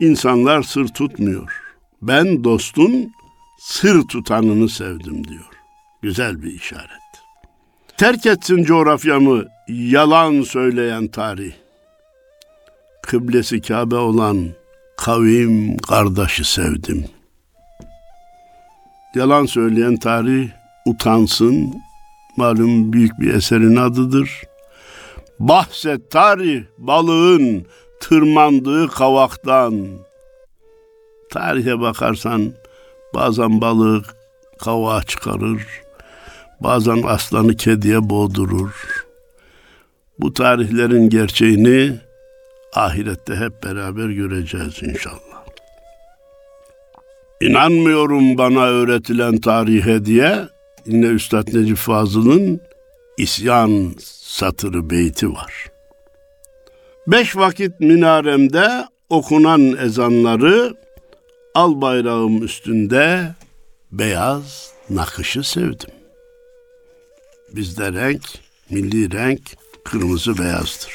insanlar 0.00 0.62
sır 0.62 0.88
tutmuyor. 0.88 1.62
Ben 2.02 2.44
dostun 2.44 3.12
sır 3.58 4.08
tutanını 4.08 4.68
sevdim 4.68 5.28
diyor. 5.28 5.48
Güzel 6.02 6.42
bir 6.42 6.52
işaret. 6.52 6.97
Terk 7.98 8.26
etsin 8.26 8.64
coğrafyamı 8.64 9.44
yalan 9.68 10.42
söyleyen 10.42 11.06
tarih. 11.06 11.52
Kıblesi 13.02 13.60
Kabe 13.60 13.94
olan 13.94 14.48
kavim 14.96 15.76
kardeşi 15.76 16.44
sevdim. 16.44 17.04
Yalan 19.14 19.46
söyleyen 19.46 19.96
tarih 19.96 20.48
utansın. 20.86 21.74
Malum 22.36 22.92
büyük 22.92 23.20
bir 23.20 23.34
eserin 23.34 23.76
adıdır. 23.76 24.42
Bahset 25.38 26.10
tarih 26.10 26.64
balığın 26.78 27.66
tırmandığı 28.00 28.88
kavaktan. 28.88 29.88
Tarihe 31.30 31.80
bakarsan 31.80 32.52
bazen 33.14 33.60
balık 33.60 34.14
kavağa 34.58 35.02
çıkarır, 35.02 35.66
bazen 36.60 37.02
aslanı 37.02 37.56
kediye 37.56 38.10
boğdurur. 38.10 39.04
Bu 40.18 40.34
tarihlerin 40.34 41.08
gerçeğini 41.08 41.92
ahirette 42.74 43.36
hep 43.36 43.64
beraber 43.64 44.08
göreceğiz 44.08 44.82
inşallah. 44.82 45.18
İnanmıyorum 47.40 48.38
bana 48.38 48.66
öğretilen 48.66 49.36
tarihe 49.36 50.04
diye 50.04 50.48
yine 50.86 51.06
Üstad 51.06 51.54
Necip 51.54 51.76
Fazıl'ın 51.76 52.60
isyan 53.18 53.94
satırı 54.00 54.90
beyti 54.90 55.32
var. 55.32 55.66
Beş 57.06 57.36
vakit 57.36 57.80
minaremde 57.80 58.84
okunan 59.10 59.76
ezanları 59.76 60.74
al 61.54 61.80
bayrağım 61.80 62.42
üstünde 62.42 63.34
beyaz 63.92 64.72
nakışı 64.90 65.42
sevdim. 65.42 65.97
Bizde 67.52 67.92
renk, 67.92 68.22
milli 68.70 69.12
renk 69.12 69.40
kırmızı 69.84 70.38
beyazdır. 70.38 70.92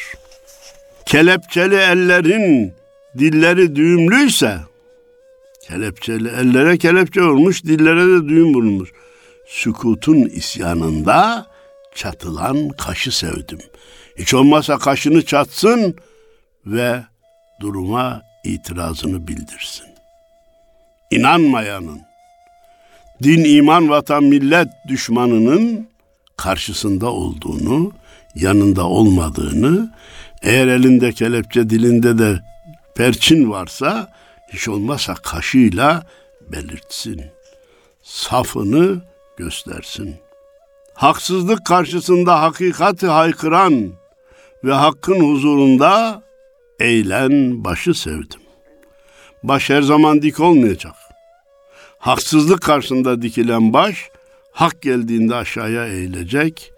Kelepçeli 1.06 1.76
ellerin 1.76 2.74
dilleri 3.20 3.76
düğümlüyse, 3.76 4.58
kelepçeli 5.68 6.28
ellere 6.28 6.78
kelepçe 6.78 7.24
olmuş, 7.24 7.64
dillere 7.64 8.08
de 8.08 8.30
düğüm 8.30 8.54
bulunmuş. 8.54 8.90
Sükutun 9.48 10.26
isyanında 10.26 11.48
çatılan 11.96 12.70
kaşı 12.70 13.18
sevdim. 13.18 13.60
Hiç 14.18 14.34
olmazsa 14.34 14.78
kaşını 14.78 15.26
çatsın 15.26 15.96
ve 16.66 17.04
duruma 17.60 18.22
itirazını 18.44 19.28
bildirsin. 19.28 19.86
İnanmayanın, 21.12 22.02
din, 23.24 23.44
iman, 23.44 23.90
vatan, 23.90 24.24
millet 24.24 24.68
düşmanının 24.88 25.93
karşısında 26.44 27.12
olduğunu, 27.12 27.92
yanında 28.36 28.88
olmadığını, 28.88 29.94
eğer 30.42 30.68
elinde 30.68 31.12
kelepçe 31.12 31.70
dilinde 31.70 32.18
de 32.18 32.40
perçin 32.96 33.50
varsa 33.52 34.12
hiç 34.54 34.68
olmazsa 34.68 35.14
kaşıyla 35.14 36.04
belirtsin. 36.52 37.22
Safını 38.04 39.02
göstersin. 39.38 40.16
Haksızlık 40.94 41.66
karşısında 41.66 42.42
hakikati 42.42 43.08
haykıran 43.08 43.90
ve 44.64 44.74
hakkın 44.74 45.20
huzurunda 45.20 46.24
eğlen 46.80 47.64
başı 47.64 47.94
sevdim. 47.94 48.42
Baş 49.44 49.70
her 49.70 49.82
zaman 49.82 50.22
dik 50.22 50.40
olmayacak. 50.40 50.96
Haksızlık 51.98 52.62
karşısında 52.62 53.22
dikilen 53.22 53.74
baş, 53.74 54.10
hak 54.54 54.82
geldiğinde 54.82 55.36
aşağıya 55.36 55.88
eğilecek 55.88 56.72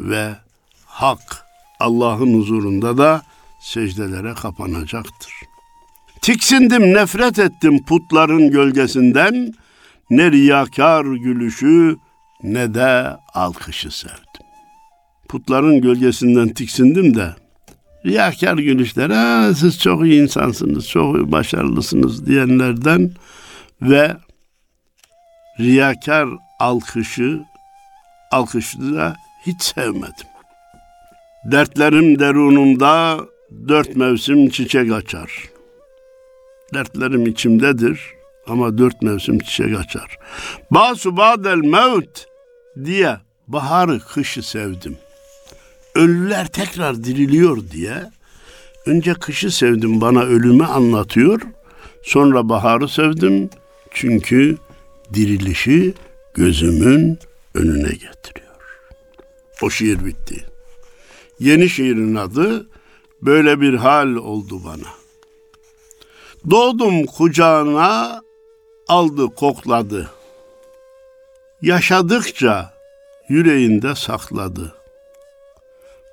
ve 0.00 0.36
hak 0.84 1.44
Allah'ın 1.80 2.34
huzurunda 2.34 2.98
da 2.98 3.22
secdelere 3.60 4.34
kapanacaktır. 4.34 5.32
Tiksindim, 6.22 6.94
nefret 6.94 7.38
ettim 7.38 7.84
putların 7.84 8.50
gölgesinden, 8.50 9.54
ne 10.10 10.32
riyakar 10.32 11.04
gülüşü 11.04 11.96
ne 12.42 12.74
de 12.74 13.16
alkışı 13.34 13.98
sevdim. 13.98 14.46
Putların 15.28 15.80
gölgesinden 15.80 16.48
tiksindim 16.48 17.14
de 17.14 17.34
riyakar 18.06 18.58
gülüşler, 18.58 19.10
ha, 19.10 19.54
siz 19.54 19.78
çok 19.78 20.04
iyi 20.04 20.22
insansınız, 20.22 20.88
çok 20.88 21.32
başarılısınız 21.32 22.26
diyenlerden 22.26 23.10
ve 23.82 24.16
riyakar 25.60 26.28
alkışı, 26.60 27.40
alkışı 28.30 28.94
da 28.94 29.16
hiç 29.46 29.62
sevmedim. 29.62 30.26
Dertlerim 31.44 32.18
derunumda 32.18 33.20
dört 33.68 33.96
mevsim 33.96 34.48
çiçek 34.48 34.92
açar. 34.92 35.44
Dertlerim 36.74 37.26
içimdedir 37.26 38.00
ama 38.46 38.78
dört 38.78 39.02
mevsim 39.02 39.38
çiçek 39.38 39.78
açar. 39.78 40.18
Basu 40.70 41.16
badel 41.16 41.56
mevt 41.56 42.26
diye 42.84 43.16
baharı 43.48 44.00
kışı 44.00 44.42
sevdim. 44.42 44.96
Ölüler 45.94 46.46
tekrar 46.46 47.04
diriliyor 47.04 47.70
diye 47.70 48.10
önce 48.86 49.14
kışı 49.14 49.50
sevdim 49.50 50.00
bana 50.00 50.22
ölümü 50.22 50.64
anlatıyor. 50.64 51.40
Sonra 52.02 52.48
baharı 52.48 52.88
sevdim 52.88 53.50
çünkü 53.90 54.56
dirilişi 55.14 55.94
gözümün 56.34 57.18
önüne 57.54 57.88
getiriyor. 57.88 58.80
O 59.62 59.70
şiir 59.70 60.04
bitti. 60.04 60.44
Yeni 61.40 61.68
şiirin 61.68 62.14
adı 62.14 62.66
böyle 63.22 63.60
bir 63.60 63.74
hal 63.74 64.14
oldu 64.14 64.64
bana. 64.64 64.88
Doğdum 66.50 67.06
kucağına 67.06 68.22
aldı 68.88 69.26
kokladı. 69.26 70.10
Yaşadıkça 71.62 72.74
yüreğinde 73.28 73.94
sakladı. 73.94 74.74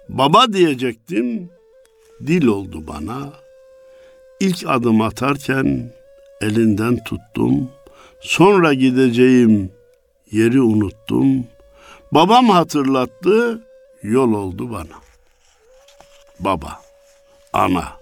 Baba 0.10 0.54
diyecektim, 0.54 1.50
dil 2.28 2.46
oldu 2.48 2.88
bana. 2.88 3.34
İlk 4.40 4.64
adım 4.68 5.02
atarken 5.02 5.94
elinden 6.42 7.04
tuttum. 7.04 7.72
Sonra 8.20 8.74
gideceğim 8.74 9.72
yeri 10.32 10.62
unuttum. 10.62 11.48
Babam 12.12 12.50
hatırlattı, 12.50 13.62
yol 14.04 14.34
oldu 14.34 14.72
bana. 14.72 15.02
Baba, 16.40 16.82
ana 17.54 17.94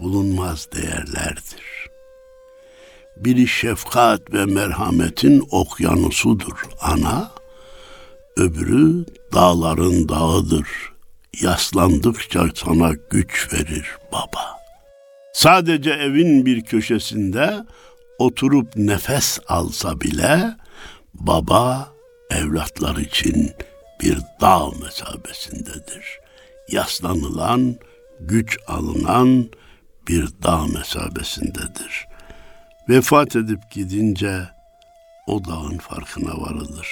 bulunmaz 0.00 0.68
değerlerdir. 0.74 1.90
Biri 3.16 3.48
şefkat 3.48 4.32
ve 4.32 4.44
merhametin 4.44 5.48
okyanusudur 5.50 6.64
ana, 6.80 7.30
öbürü 8.36 9.04
dağların 9.32 10.08
dağıdır. 10.08 10.68
Yaslandıkça 11.40 12.46
sana 12.54 12.92
güç 13.10 13.52
verir 13.52 13.86
baba. 14.12 14.60
Sadece 15.32 15.90
evin 15.90 16.46
bir 16.46 16.64
köşesinde 16.64 17.64
oturup 18.18 18.76
nefes 18.76 19.38
alsa 19.48 20.00
bile 20.00 20.54
baba 21.14 21.88
evlatlar 22.30 22.96
için 22.96 23.52
bir 24.00 24.18
dağ 24.40 24.70
mesabesindedir. 24.70 26.20
Yaslanılan, 26.68 27.76
güç 28.20 28.58
alınan 28.66 29.50
bir 30.08 30.28
dağ 30.42 30.66
mesabesindedir. 30.66 32.08
Vefat 32.88 33.36
edip 33.36 33.70
gidince 33.70 34.48
o 35.26 35.44
dağın 35.44 35.78
farkına 35.78 36.40
varılır. 36.40 36.88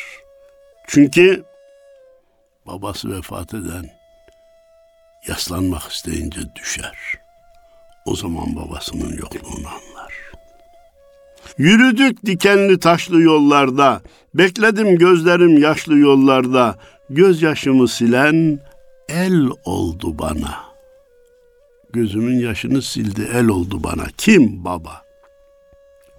Çünkü 0.87 1.45
babası 2.67 3.17
vefat 3.17 3.55
eden 3.55 3.91
yaslanmak 5.29 5.93
isteyince 5.93 6.41
düşer. 6.55 6.99
O 8.05 8.17
zaman 8.17 8.57
babasının 8.57 9.17
yokluğunu 9.17 9.69
anlar. 9.69 10.02
Yürüdük 11.59 12.27
dikenli 12.27 12.79
taşlı 12.79 13.23
yollarda, 13.23 14.03
bekledim 14.35 14.99
gözlerim 14.99 15.59
yaşlı 15.59 15.99
yollarda, 15.99 16.79
gözyaşımı 17.11 17.89
silen 17.89 18.61
el 19.09 19.49
oldu 19.65 20.19
bana. 20.19 20.55
Gözümün 21.93 22.41
yaşını 22.41 22.83
sildi, 22.83 23.29
el 23.35 23.49
oldu 23.49 23.85
bana. 23.85 24.05
Kim 24.19 24.65
baba? 24.65 25.03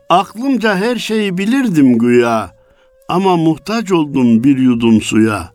Aklımca 0.09 0.75
her 0.75 0.95
şeyi 0.95 1.37
bilirdim 1.37 1.97
güya, 1.97 2.55
ama 3.09 3.37
muhtaç 3.37 3.91
oldum 3.91 4.43
bir 4.43 4.57
yudum 4.57 5.01
suya. 5.01 5.53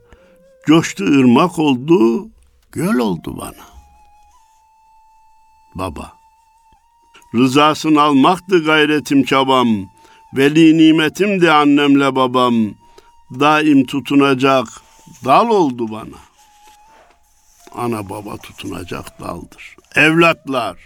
Coştu 0.67 1.05
ırmak 1.05 1.59
oldu, 1.59 2.29
göl 2.73 2.99
oldu 2.99 3.39
bana. 3.39 3.69
Baba, 5.75 6.13
rızasını 7.35 8.03
almaktı 8.03 8.65
gayretim 8.65 9.25
çabam, 9.25 9.69
veli 10.37 10.79
nimetim 10.79 11.41
de 11.41 11.53
annemle 11.53 12.17
babam, 12.17 12.55
daim 13.41 13.87
tutunacak 13.87 14.69
dal 15.25 15.49
oldu 15.51 15.91
bana. 15.91 16.19
Ana 17.75 18.09
baba 18.09 18.37
tutunacak 18.37 19.21
daldır. 19.21 19.77
Evlatlar, 19.95 20.77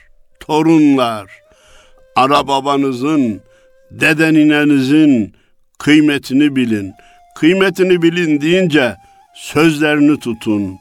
torunlar, 0.41 1.31
ara 2.17 2.49
babanızın, 2.49 3.41
dedeninenizin 3.91 5.35
kıymetini 5.79 6.57
bilin. 6.57 6.93
Kıymetini 7.37 8.03
bilin 8.03 8.41
deyince 8.41 8.97
sözlerini 9.35 10.19
tutun. 10.19 10.79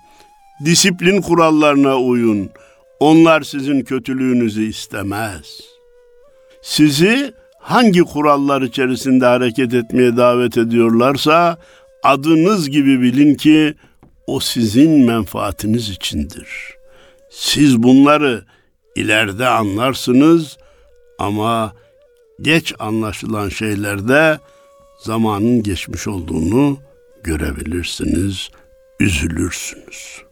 Disiplin 0.65 1.21
kurallarına 1.21 1.97
uyun. 1.97 2.49
Onlar 3.01 3.41
sizin 3.41 3.81
kötülüğünüzü 3.81 4.63
istemez. 4.63 5.59
Sizi 6.61 7.33
hangi 7.59 8.01
kurallar 8.01 8.61
içerisinde 8.61 9.25
hareket 9.25 9.73
etmeye 9.73 10.17
davet 10.17 10.57
ediyorlarsa 10.57 11.57
adınız 12.03 12.69
gibi 12.69 13.01
bilin 13.01 13.35
ki 13.35 13.75
o 14.27 14.39
sizin 14.39 15.05
menfaatiniz 15.05 15.89
içindir. 15.89 16.47
Siz 17.29 17.83
bunları 17.83 18.45
ileride 18.95 19.47
anlarsınız 19.47 20.57
ama 21.19 21.73
geç 22.41 22.73
anlaşılan 22.79 23.49
şeylerde 23.49 24.39
zamanın 25.03 25.63
geçmiş 25.63 26.07
olduğunu 26.07 26.77
görebilirsiniz, 27.23 28.49
üzülürsünüz. 28.99 30.30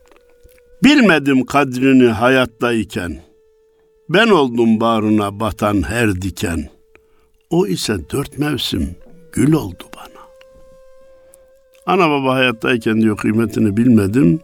Bilmedim 0.83 1.45
kadrini 1.45 2.07
hayattayken, 2.07 3.21
ben 4.09 4.27
oldum 4.27 4.79
bağrına 4.79 5.39
batan 5.39 5.83
her 5.83 6.21
diken, 6.21 6.69
o 7.49 7.67
ise 7.67 8.09
dört 8.11 8.37
mevsim 8.37 8.95
gül 9.31 9.53
oldu 9.53 9.83
bana. 9.95 10.23
Ana 11.85 12.09
baba 12.09 12.35
hayattayken 12.35 13.01
diyor 13.01 13.17
kıymetini 13.17 13.77
bilmedim. 13.77 14.39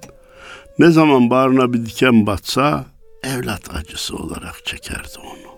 Ne 0.80 0.92
zaman 0.92 1.30
bağrına 1.30 1.74
bir 1.74 1.86
diken 1.86 2.26
batsa 2.26 2.86
evlat 3.24 3.76
acısı 3.76 4.16
olarak 4.16 4.66
çekerdi 4.66 5.18
onu. 5.20 5.56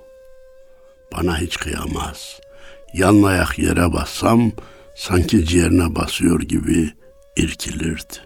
Bana 1.13 1.39
hiç 1.39 1.57
kıyamaz. 1.57 2.39
Yanlayak 2.93 3.59
yere 3.59 3.93
bassam 3.93 4.51
sanki 4.95 5.45
ciğerine 5.45 5.95
basıyor 5.95 6.39
gibi 6.39 6.93
irkilirdi. 7.35 8.17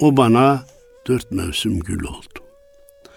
O 0.00 0.16
bana 0.16 0.62
dört 1.06 1.30
mevsim 1.30 1.80
gül 1.80 2.04
oldu. 2.04 2.40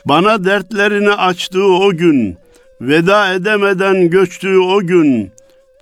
Bana 0.05 0.43
dertlerini 0.43 1.11
açtığı 1.11 1.65
o 1.65 1.91
gün, 1.91 2.37
veda 2.81 3.33
edemeden 3.33 4.09
göçtüğü 4.09 4.59
o 4.59 4.79
gün, 4.79 5.31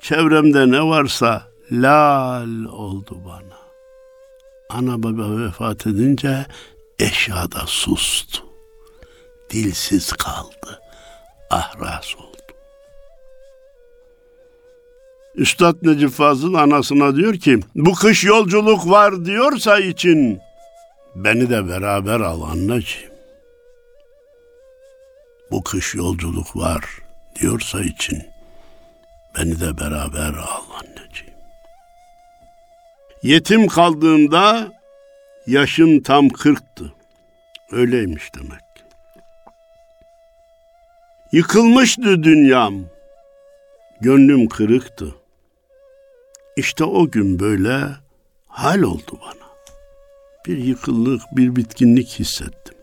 çevremde 0.02 0.72
ne 0.72 0.84
varsa 0.84 1.44
lal 1.72 2.66
oldu 2.66 3.18
bana. 3.26 3.62
Ana 4.70 5.04
baba 5.04 5.38
vefat 5.46 5.88
edince 5.88 6.46
eşya 7.00 7.52
da 7.52 7.64
sustu. 7.66 8.44
Dilsiz 9.50 10.14
kaldı. 10.14 10.82
Ahras 11.50 12.16
oldu. 12.16 12.32
Üstad 15.36 15.76
Necip 15.82 16.10
Fazıl 16.10 16.54
anasına 16.54 17.16
diyor 17.16 17.34
ki 17.34 17.60
bu 17.76 17.94
kış 17.94 18.24
yolculuk 18.24 18.90
var 18.90 19.26
diyorsa 19.26 19.80
için 19.80 20.40
beni 21.16 21.50
de 21.50 21.68
beraber 21.68 22.20
al 22.20 22.42
anneciğim. 22.42 23.12
Bu 25.52 25.64
kış 25.64 25.96
yolculuk 25.96 26.56
var 26.56 26.86
diyorsa 27.40 27.82
için 27.82 28.24
beni 29.38 29.60
de 29.60 29.78
beraber 29.78 30.34
al 30.34 30.64
anneciğim. 30.80 31.34
Yetim 33.24 33.68
kaldığımda 33.68 34.72
yaşım 35.48 36.04
tam 36.04 36.30
kırktı. 36.30 36.94
Öyleymiş 37.72 38.36
demek. 38.36 38.62
Yıkılmıştı 41.32 42.24
dünyam. 42.24 42.86
Gönlüm 44.02 44.50
kırıktı. 44.50 45.16
İşte 46.56 46.84
o 46.84 47.12
gün 47.12 47.40
böyle 47.40 47.88
hal 48.48 48.82
oldu 48.82 49.20
bana. 49.22 49.41
Bir 50.48 50.58
yıkıllık, 50.58 51.22
bir 51.32 51.56
bitkinlik 51.56 52.08
hissettim. 52.20 52.76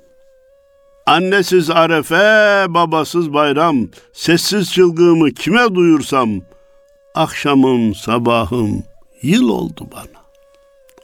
Annesiz 1.07 1.71
arefe, 1.71 2.66
babasız 2.68 3.33
bayram, 3.33 3.88
sessiz 4.12 4.73
çılgığımı 4.73 5.31
kime 5.31 5.75
duyursam, 5.75 6.40
akşamım, 7.14 7.94
sabahım, 7.94 8.83
yıl 9.23 9.49
oldu 9.49 9.88
bana. 9.92 10.23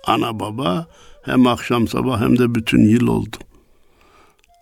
Ana 0.06 0.40
baba 0.40 0.86
hem 1.22 1.46
akşam 1.46 1.88
sabah 1.88 2.20
hem 2.20 2.38
de 2.38 2.54
bütün 2.54 2.88
yıl 2.88 3.06
oldu. 3.06 3.36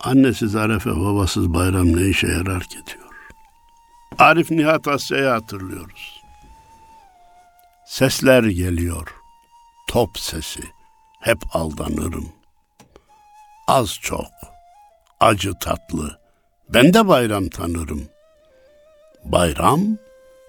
Annesiz 0.01 0.57
arefe, 0.57 0.91
babasız 0.91 1.55
bayram 1.55 1.97
ne 1.97 2.09
işe 2.09 2.27
yarar 2.27 2.63
ki 2.63 2.79
diyor. 2.87 3.13
Arif 4.19 4.51
Nihat 4.51 4.89
Asya'yı 4.89 5.27
hatırlıyoruz. 5.27 6.21
Sesler 7.87 8.45
geliyor, 8.45 9.15
top 9.89 10.19
sesi, 10.19 10.63
hep 11.23 11.39
aldanırım. 11.53 12.33
Az 13.69 13.99
çok, 14.03 14.33
acı 15.21 15.55
tatlı, 15.55 16.19
ben 16.69 16.95
de 16.95 17.09
bayram 17.09 17.49
tanırım. 17.49 18.09
Bayram 19.25 19.81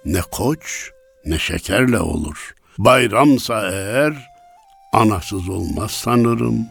ne 0.05 0.21
koç 0.21 0.91
ne 1.25 1.39
şekerle 1.39 1.99
olur. 1.99 2.55
Bayramsa 2.77 3.71
eğer 3.71 4.13
anasız 4.93 5.49
olmaz 5.49 5.91
sanırım. 5.91 6.67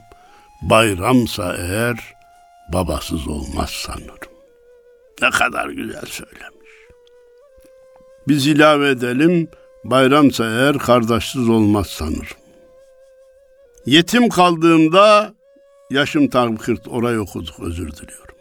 Bayramsa 0.62 1.56
eğer 1.56 2.14
babasız 2.72 3.28
olmaz 3.28 3.70
sanırım. 3.70 4.32
Ne 5.22 5.30
kadar 5.30 5.68
güzel 5.68 6.06
söylemiş. 6.06 6.70
Biz 8.28 8.46
ilave 8.46 8.88
edelim, 8.88 9.48
bayramsa 9.84 10.44
eğer 10.44 10.78
kardeşsiz 10.78 11.48
olmaz 11.48 11.86
sanırım. 11.86 12.41
Yetim 13.86 14.28
kaldığımda 14.28 15.34
yaşım 15.90 16.28
tam 16.28 16.56
40 16.56 16.80
orayı 16.88 17.20
okuduk 17.20 17.60
özür 17.60 17.92
diliyorum. 17.92 18.34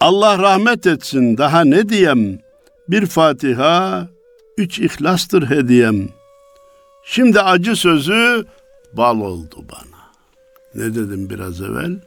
Allah 0.00 0.38
rahmet 0.38 0.86
etsin 0.86 1.36
daha 1.38 1.64
ne 1.64 1.88
diyem 1.88 2.38
bir 2.88 3.06
Fatiha 3.06 4.08
üç 4.58 4.78
ihlastır 4.78 5.50
hediyem. 5.50 6.08
Şimdi 7.04 7.40
acı 7.40 7.76
sözü 7.76 8.46
bal 8.92 9.20
oldu 9.20 9.56
bana. 9.72 10.00
Ne 10.74 10.94
dedim 10.94 11.30
biraz 11.30 11.60
evvel? 11.60 12.00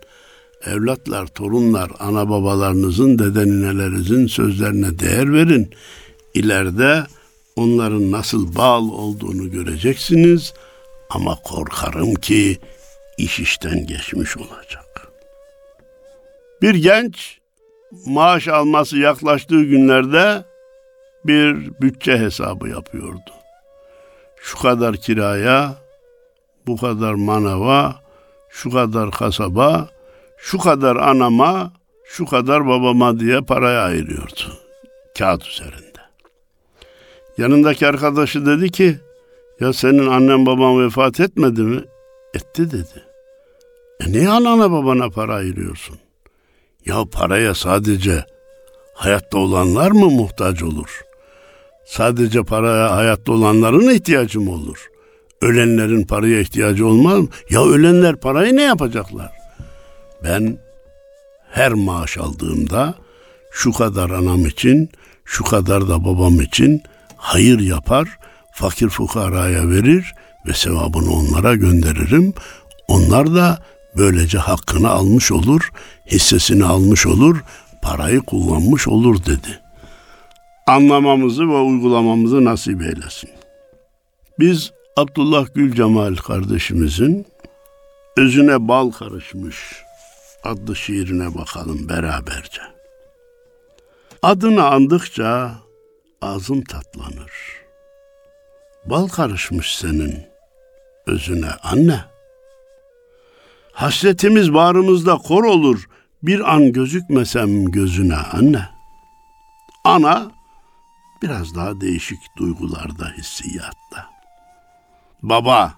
Evlatlar, 0.66 1.28
torunlar, 1.28 1.92
ana 2.00 2.30
babalarınızın, 2.30 3.20
dede 3.20 3.46
ninelerinizin 3.46 4.28
sözlerine 4.28 5.00
değer 5.00 5.34
verin. 5.34 5.70
İleride 6.34 7.04
onların 7.56 8.12
nasıl 8.12 8.56
bal 8.56 8.90
olduğunu 8.90 9.52
göreceksiniz 9.52 10.54
ama 11.14 11.36
korkarım 11.36 12.16
ki 12.16 12.60
iş 13.18 13.40
işten 13.40 13.86
geçmiş 13.86 14.38
olacak. 14.38 15.08
Bir 16.62 16.76
genç 16.76 17.40
maaş 18.06 18.48
alması 18.48 18.98
yaklaştığı 18.98 19.64
günlerde 19.64 20.44
bir 21.26 21.72
bütçe 21.82 22.18
hesabı 22.18 22.70
yapıyordu. 22.70 23.32
Şu 24.38 24.58
kadar 24.58 24.96
kiraya, 24.96 25.76
bu 26.68 26.78
kadar 26.78 27.14
manava, 27.14 27.96
şu 28.50 28.72
kadar 28.72 29.12
kasaba, 29.12 29.90
şu 30.38 30.58
kadar 30.58 30.96
anama, 30.96 31.74
şu 32.06 32.26
kadar 32.26 32.68
babama 32.68 33.20
diye 33.20 33.42
parayı 33.42 33.80
ayırıyordu 33.80 34.64
kağıt 35.18 35.48
üzerinde. 35.48 36.00
Yanındaki 37.38 37.88
arkadaşı 37.88 38.46
dedi 38.46 38.72
ki, 38.72 39.00
ya 39.60 39.74
senin 39.74 40.08
annen 40.08 40.46
baban 40.46 40.86
vefat 40.86 41.20
etmedi 41.20 41.62
mi? 41.62 41.82
Etti 42.34 42.72
dedi. 42.72 43.04
E 44.00 44.12
niye 44.12 44.30
anana 44.30 44.72
babana 44.72 45.10
para 45.10 45.36
ayırıyorsun? 45.36 45.98
Ya 46.86 47.06
paraya 47.12 47.56
sadece 47.56 48.26
hayatta 48.94 49.38
olanlar 49.38 49.92
mı 49.92 50.10
muhtaç 50.10 50.64
olur? 50.64 51.02
Sadece 51.86 52.44
paraya 52.44 52.96
hayatta 52.96 53.32
olanların 53.32 53.90
ihtiyacı 53.90 54.42
mı 54.42 54.52
olur? 54.52 54.88
Ölenlerin 55.42 56.04
paraya 56.04 56.40
ihtiyacı 56.40 56.88
olmaz 56.88 57.20
mı? 57.20 57.28
Ya 57.50 57.66
ölenler 57.66 58.16
parayı 58.16 58.56
ne 58.56 58.62
yapacaklar? 58.64 59.32
Ben 60.24 60.58
her 61.52 61.74
maaş 61.74 62.18
aldığımda 62.18 62.96
şu 63.52 63.72
kadar 63.74 64.10
anam 64.10 64.46
için, 64.46 64.90
şu 65.26 65.44
kadar 65.44 65.90
da 65.90 66.06
babam 66.06 66.42
için 66.42 66.82
hayır 67.18 67.60
yapar, 67.60 68.18
fakir 68.54 68.90
fukaraya 68.90 69.70
verir 69.70 70.14
ve 70.48 70.54
sevabını 70.54 71.12
onlara 71.14 71.56
gönderirim. 71.56 72.34
Onlar 72.88 73.36
da 73.36 73.64
böylece 73.98 74.38
hakkını 74.38 74.90
almış 74.90 75.32
olur, 75.32 75.70
hissesini 76.12 76.66
almış 76.66 77.06
olur, 77.06 77.44
parayı 77.82 78.22
kullanmış 78.22 78.88
olur 78.88 79.26
dedi. 79.26 79.62
Anlamamızı 80.68 81.42
ve 81.50 81.58
uygulamamızı 81.58 82.46
nasip 82.46 82.82
eylesin. 82.82 83.30
Biz 84.40 84.72
Abdullah 84.98 85.48
Gül 85.56 85.76
Cemal 85.76 86.16
kardeşimizin 86.16 87.26
Özüne 88.18 88.68
Bal 88.68 88.92
Karışmış 88.92 89.56
adlı 90.44 90.76
şiirine 90.76 91.36
bakalım 91.36 91.90
beraberce. 91.90 92.62
Adını 94.22 94.66
andıkça 94.66 95.52
ağzım 96.22 96.64
tatlanır. 96.64 97.63
Bal 98.86 99.08
karışmış 99.08 99.78
senin 99.78 100.26
özüne 101.08 101.50
anne. 101.64 102.00
Hasretimiz 103.74 104.54
bağrımızda 104.54 105.18
kor 105.18 105.44
olur, 105.44 105.90
bir 106.24 106.54
an 106.54 106.72
gözükmesem 106.72 107.66
gözüne 107.66 108.16
anne. 108.16 108.70
Ana 109.84 110.32
biraz 111.22 111.56
daha 111.56 111.82
değişik 111.82 112.20
duygularda, 112.38 113.14
hissiyatta. 113.18 114.10
Baba 115.22 115.74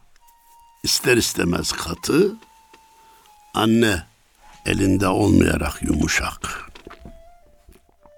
ister 0.83 1.17
istemez 1.17 1.71
katı, 1.71 2.35
anne 3.53 4.03
elinde 4.65 5.07
olmayarak 5.07 5.83
yumuşak. 5.83 6.71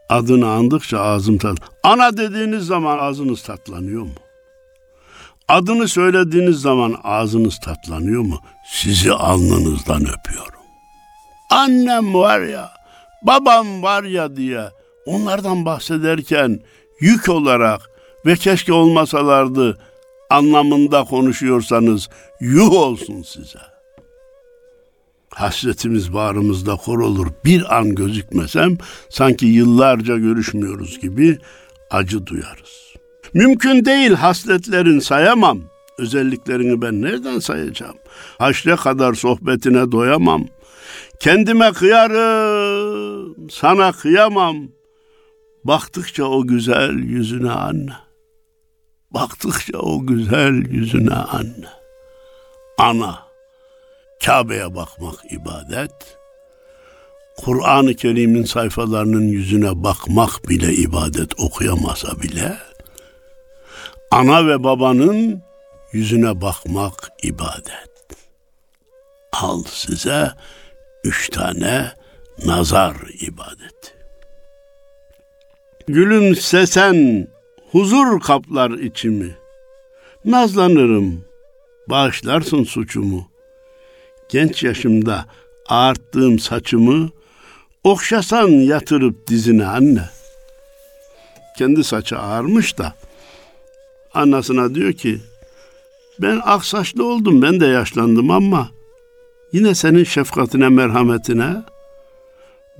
Adını 0.10 0.50
andıkça 0.50 1.00
ağzım 1.00 1.38
tat. 1.38 1.58
Ana 1.84 2.18
dediğiniz 2.18 2.66
zaman 2.66 2.98
ağzınız 3.00 3.44
tatlanıyor 3.44 4.02
mu? 4.02 4.14
Adını 5.50 5.88
söylediğiniz 5.88 6.62
zaman 6.62 6.96
ağzınız 7.04 7.60
tatlanıyor 7.60 8.22
mu? 8.22 8.40
Sizi 8.72 9.14
alnınızdan 9.14 10.02
öpüyorum. 10.02 10.60
Annem 11.50 12.14
var 12.14 12.42
ya, 12.42 12.72
babam 13.22 13.84
var 13.84 14.04
ya 14.04 14.36
diye 14.36 14.70
onlardan 15.06 15.66
bahsederken 15.66 16.60
yük 17.02 17.30
olarak 17.30 17.82
ve 18.26 18.36
keşke 18.36 18.74
olmasalardı 18.74 19.78
anlamında 20.30 21.04
konuşuyorsanız 21.04 22.10
yuh 22.40 22.72
olsun 22.72 23.22
size. 23.22 23.60
Hasretimiz 25.30 26.14
bağrımızda 26.14 26.76
kor 26.76 27.00
olur. 27.00 27.28
Bir 27.46 27.78
an 27.78 27.96
gözükmesem 27.96 28.78
sanki 29.10 29.46
yıllarca 29.46 30.18
görüşmüyoruz 30.18 31.00
gibi 31.00 31.38
acı 31.92 32.26
duyarız. 32.26 32.87
Mümkün 33.34 33.86
değil 33.86 34.12
hasletlerin 34.12 35.00
sayamam. 35.00 35.62
Özelliklerini 35.98 36.82
ben 36.82 37.02
nereden 37.02 37.40
sayacağım? 37.40 37.96
Haşre 38.40 38.76
kadar 38.76 39.14
sohbetine 39.14 39.92
doyamam. 39.92 40.46
Kendime 41.20 41.72
kıyarım, 41.72 43.50
sana 43.50 43.92
kıyamam. 43.92 44.58
Baktıkça 45.64 46.24
o 46.24 46.48
güzel 46.48 46.94
yüzüne 46.94 47.52
anne. 47.52 47.92
Baktıkça 49.12 49.78
o 49.78 50.06
güzel 50.06 50.54
yüzüne 50.72 51.14
anne. 51.14 51.68
Ana, 52.78 53.20
Kabe'ye 54.26 54.76
bakmak 54.76 55.16
ibadet. 55.32 56.18
Kur'an-ı 57.38 57.94
Kerim'in 57.96 58.44
sayfalarının 58.44 59.28
yüzüne 59.28 59.84
bakmak 59.84 60.50
bile 60.50 60.74
ibadet 60.74 61.40
okuyamasa 61.40 62.22
bile 62.22 62.58
ana 64.12 64.48
ve 64.48 64.64
babanın 64.64 65.42
yüzüne 65.94 66.42
bakmak 66.42 67.10
ibadet. 67.24 67.92
Al 69.34 69.64
size 69.64 70.32
üç 71.04 71.30
tane 71.30 71.92
nazar 72.46 72.96
ibadeti. 73.22 73.94
Gülümsesen 75.88 77.28
huzur 77.72 78.20
kaplar 78.20 78.72
içimi. 78.72 79.36
Nazlanırım, 80.26 81.26
bağışlarsın 81.88 82.64
suçumu. 82.64 83.28
Genç 84.30 84.64
yaşımda 84.64 85.26
ağarttığım 85.70 86.40
saçımı 86.40 87.10
okşasan 87.84 88.48
yatırıp 88.48 89.28
dizine 89.28 89.66
anne. 89.66 90.10
Kendi 91.58 91.84
saçı 91.84 92.20
ağarmış 92.20 92.78
da 92.78 92.94
Annesine 94.18 94.76
diyor 94.76 94.94
ki 94.94 95.20
ben 96.22 96.42
aksaçlı 96.46 97.06
oldum 97.06 97.42
ben 97.42 97.60
de 97.60 97.66
yaşlandım 97.66 98.32
ama 98.32 98.70
yine 99.54 99.76
senin 99.76 100.04
şefkatine 100.04 100.70
merhametine 100.70 101.56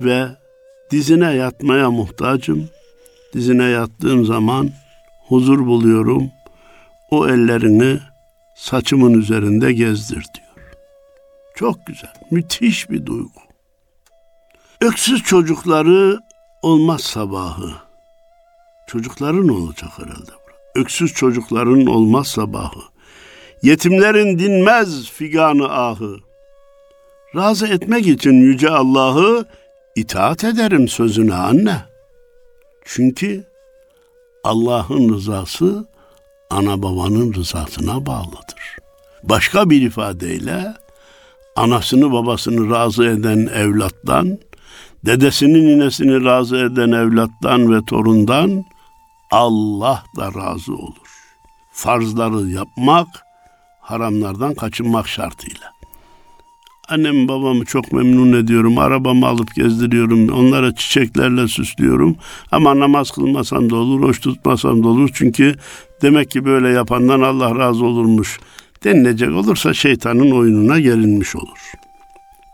ve 0.00 0.26
dizine 0.90 1.34
yatmaya 1.34 1.90
muhtacım. 1.90 2.68
Dizine 3.34 3.64
yattığım 3.64 4.24
zaman 4.24 4.70
huzur 5.28 5.66
buluyorum. 5.66 6.30
O 7.10 7.28
ellerini 7.28 8.00
saçımın 8.56 9.12
üzerinde 9.12 9.72
gezdir 9.72 10.24
diyor. 10.34 10.66
Çok 11.54 11.86
güzel, 11.86 12.14
müthiş 12.30 12.90
bir 12.90 13.06
duygu. 13.06 13.40
Öksüz 14.80 15.22
çocukları 15.22 16.18
olmaz 16.62 17.00
sabahı. 17.00 17.72
Çocukların 18.86 19.48
olacak 19.48 19.90
herhalde. 19.98 20.47
Öksüz 20.74 21.14
çocukların 21.14 21.86
olmaz 21.86 22.28
sabahı. 22.28 22.80
Yetimlerin 23.62 24.38
dinmez 24.38 25.10
figanı 25.10 25.68
ahı. 25.72 26.16
Razı 27.36 27.66
etmek 27.66 28.06
için 28.06 28.32
yüce 28.32 28.70
Allah'ı 28.70 29.44
itaat 29.96 30.44
ederim 30.44 30.88
sözüne 30.88 31.34
anne. 31.34 31.76
Çünkü 32.84 33.44
Allah'ın 34.44 35.14
rızası 35.14 35.86
ana 36.50 36.82
babanın 36.82 37.34
rızasına 37.34 38.06
bağlıdır. 38.06 38.76
Başka 39.22 39.70
bir 39.70 39.82
ifadeyle 39.82 40.74
anasını 41.56 42.12
babasını 42.12 42.70
razı 42.70 43.04
eden 43.04 43.48
evlattan, 43.54 44.38
dedesini 45.04 45.66
ninesini 45.66 46.24
razı 46.24 46.56
eden 46.56 46.92
evlattan 46.92 47.74
ve 47.74 47.84
torundan 47.84 48.64
Allah 49.30 50.04
da 50.16 50.34
razı 50.34 50.74
olur. 50.74 51.08
Farzları 51.72 52.50
yapmak, 52.50 53.08
haramlardan 53.80 54.54
kaçınmak 54.54 55.08
şartıyla. 55.08 55.72
Annem 56.88 57.28
babamı 57.28 57.64
çok 57.64 57.92
memnun 57.92 58.32
ediyorum. 58.32 58.78
Arabamı 58.78 59.26
alıp 59.26 59.54
gezdiriyorum. 59.54 60.28
Onlara 60.28 60.74
çiçeklerle 60.74 61.48
süslüyorum. 61.48 62.16
Ama 62.52 62.80
namaz 62.80 63.10
kılmasam 63.10 63.70
da 63.70 63.76
olur, 63.76 64.02
hoş 64.02 64.20
tutmasam 64.20 64.84
da 64.84 64.88
olur. 64.88 65.10
Çünkü 65.14 65.54
demek 66.02 66.30
ki 66.30 66.44
böyle 66.44 66.68
yapandan 66.68 67.20
Allah 67.20 67.56
razı 67.56 67.84
olurmuş 67.84 68.40
denilecek 68.84 69.30
olursa 69.30 69.74
şeytanın 69.74 70.30
oyununa 70.30 70.80
gelinmiş 70.80 71.36
olur. 71.36 71.72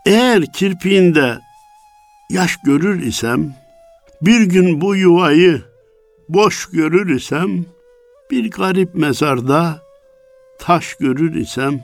Eğer 0.05 0.53
kirpiğinde 0.53 1.39
yaş 2.29 2.57
görür 2.57 3.01
isem, 3.01 3.55
bir 4.21 4.41
gün 4.41 4.81
bu 4.81 4.95
yuvayı 4.95 5.61
boş 6.29 6.69
görür 6.69 7.15
isem, 7.15 7.65
bir 8.31 8.51
garip 8.51 8.95
mezarda 8.95 9.81
taş 10.59 10.93
görür 10.93 11.35
isem, 11.35 11.83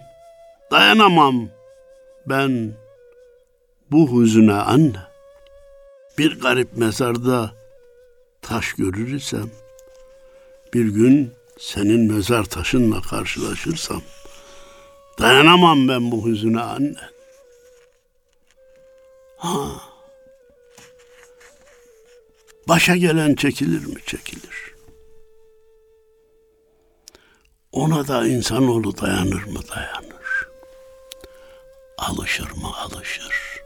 dayanamam 0.72 1.50
ben 2.26 2.74
bu 3.92 4.22
hüzüne 4.22 4.54
anne. 4.54 5.12
Bir 6.18 6.40
garip 6.40 6.78
mezarda 6.78 7.52
taş 8.42 8.74
görür 8.74 9.14
isem, 9.14 9.50
bir 10.74 10.86
gün 10.86 11.34
senin 11.60 12.12
mezar 12.14 12.44
taşınla 12.44 13.02
karşılaşırsam, 13.02 14.02
dayanamam 15.20 15.88
ben 15.88 16.12
bu 16.12 16.26
hüzüne 16.26 16.62
anne. 16.62 17.00
Ha, 19.38 19.91
Başa 22.72 22.96
gelen 22.96 23.36
çekilir 23.36 23.86
mi? 23.86 23.96
Çekilir. 24.06 24.76
Ona 27.72 28.08
da 28.08 28.28
insanoğlu 28.28 28.98
dayanır 28.98 29.44
mı? 29.44 29.60
Dayanır. 29.76 30.48
Alışır 31.98 32.52
mı? 32.52 32.78
Alışır. 32.78 33.62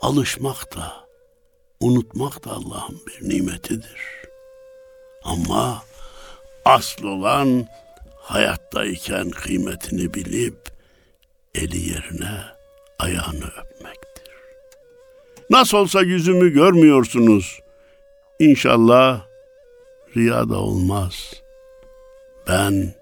Alışmak 0.00 0.76
da, 0.76 1.06
unutmak 1.80 2.44
da 2.44 2.50
Allah'ın 2.50 3.00
bir 3.06 3.28
nimetidir. 3.28 4.00
Ama 5.22 5.82
asıl 6.64 7.04
olan 7.04 7.68
hayattayken 8.16 9.30
kıymetini 9.30 10.14
bilip 10.14 10.70
eli 11.54 11.88
yerine 11.90 12.40
ayağını 12.98 13.46
öpmek. 13.46 13.73
Nasıl 15.50 15.78
olsa 15.78 16.02
yüzümü 16.02 16.52
görmüyorsunuz. 16.52 17.60
İnşallah 18.38 19.20
riyada 20.16 20.56
olmaz. 20.56 21.32
Ben 22.48 22.94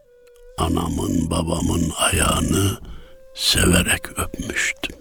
anamın 0.59 1.31
babamın 1.31 1.93
ayağını 1.99 2.79
severek 3.35 4.19
öpmüştüm. 4.19 4.97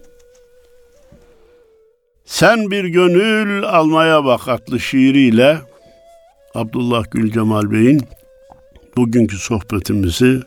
Sen 2.25 2.71
bir 2.71 2.83
gönül 2.85 3.63
almaya 3.63 4.25
bak 4.25 4.47
adlı 4.47 4.79
şiiriyle 4.79 5.61
Abdullah 6.55 7.03
Gül 7.11 7.31
Cemal 7.31 7.71
Bey'in 7.71 8.01
bugünkü 8.97 9.37
sohbetimizi 9.37 10.41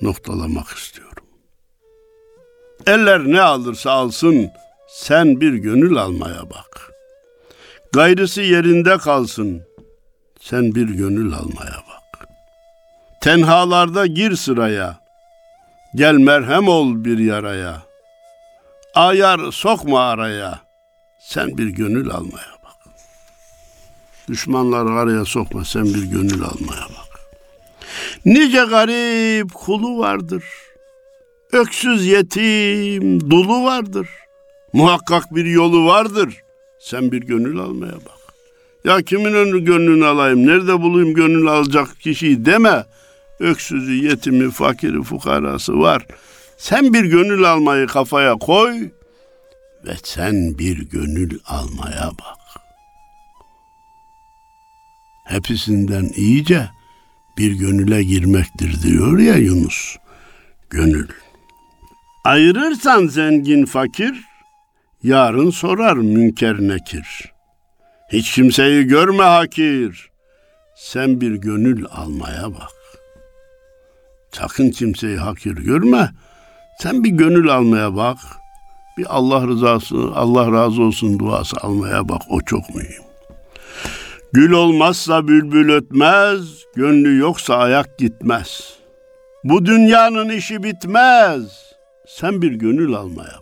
noktalamak 0.00 0.68
istiyorum. 0.68 1.24
Eller 2.86 3.24
ne 3.24 3.40
alırsa 3.40 3.90
alsın 3.90 4.50
sen 4.92 5.40
bir 5.40 5.52
gönül 5.52 5.96
almaya 5.96 6.50
bak. 6.50 6.92
Gayrısı 7.92 8.42
yerinde 8.42 8.98
kalsın. 8.98 9.62
Sen 10.40 10.74
bir 10.74 10.88
gönül 10.88 11.34
almaya 11.34 11.76
bak. 11.88 12.28
Tenhalarda 13.20 14.06
gir 14.06 14.36
sıraya. 14.36 15.00
Gel 15.94 16.14
merhem 16.14 16.68
ol 16.68 17.04
bir 17.04 17.18
yaraya. 17.18 17.82
Ayar 18.94 19.52
sokma 19.52 20.10
araya. 20.10 20.60
Sen 21.20 21.58
bir 21.58 21.66
gönül 21.66 22.10
almaya 22.10 22.52
bak. 22.64 22.94
Düşmanları 24.28 24.90
araya 24.90 25.24
sokma. 25.24 25.64
Sen 25.64 25.84
bir 25.84 26.02
gönül 26.02 26.42
almaya 26.42 26.86
bak. 26.98 27.20
Nice 28.24 28.64
garip 28.64 29.54
kulu 29.54 29.98
vardır. 29.98 30.44
Öksüz 31.52 32.06
yetim 32.06 33.30
dulu 33.30 33.64
vardır.'' 33.64 34.21
Muhakkak 34.72 35.34
bir 35.34 35.44
yolu 35.44 35.86
vardır. 35.86 36.42
Sen 36.80 37.12
bir 37.12 37.20
gönül 37.20 37.58
almaya 37.58 37.92
bak. 37.92 38.22
Ya 38.84 39.02
kimin 39.02 39.34
önü 39.34 39.64
gönlünü 39.64 40.06
alayım, 40.06 40.46
nerede 40.46 40.80
bulayım 40.80 41.14
gönül 41.14 41.46
alacak 41.46 42.00
kişiyi 42.00 42.44
deme. 42.44 42.84
Öksüzü, 43.40 43.92
yetimi, 43.92 44.50
fakiri, 44.50 45.02
fukarası 45.02 45.78
var. 45.78 46.06
Sen 46.58 46.92
bir 46.92 47.04
gönül 47.04 47.44
almayı 47.44 47.86
kafaya 47.86 48.34
koy 48.34 48.90
ve 49.86 49.94
sen 50.02 50.58
bir 50.58 50.78
gönül 50.88 51.38
almaya 51.46 52.10
bak. 52.10 52.62
Hepsinden 55.24 56.10
iyice 56.16 56.70
bir 57.38 57.52
gönüle 57.52 58.02
girmektir 58.02 58.82
diyor 58.82 59.18
ya 59.18 59.36
Yunus. 59.36 59.96
Gönül. 60.70 61.08
Ayırırsan 62.24 63.06
zengin 63.06 63.64
fakir, 63.64 64.24
yarın 65.02 65.50
sorar 65.50 65.96
münker 65.96 66.60
nekir. 66.60 67.32
Hiç 68.12 68.34
kimseyi 68.34 68.84
görme 68.84 69.22
hakir, 69.22 70.10
sen 70.76 71.20
bir 71.20 71.34
gönül 71.34 71.86
almaya 71.90 72.54
bak. 72.54 72.72
Sakın 74.32 74.70
kimseyi 74.70 75.16
hakir 75.16 75.52
görme, 75.52 76.10
sen 76.78 77.04
bir 77.04 77.10
gönül 77.10 77.48
almaya 77.48 77.96
bak. 77.96 78.18
Bir 78.98 79.06
Allah 79.08 79.46
rızası, 79.46 79.96
Allah 80.14 80.52
razı 80.52 80.82
olsun 80.82 81.18
duası 81.18 81.56
almaya 81.60 82.08
bak, 82.08 82.22
o 82.28 82.40
çok 82.40 82.74
mühim. 82.74 83.02
Gül 84.32 84.52
olmazsa 84.52 85.28
bülbül 85.28 85.72
ötmez, 85.72 86.64
gönlü 86.76 87.18
yoksa 87.18 87.56
ayak 87.56 87.98
gitmez. 87.98 88.76
Bu 89.44 89.66
dünyanın 89.66 90.28
işi 90.28 90.62
bitmez, 90.62 91.74
sen 92.06 92.42
bir 92.42 92.52
gönül 92.52 92.94
almaya. 92.94 93.41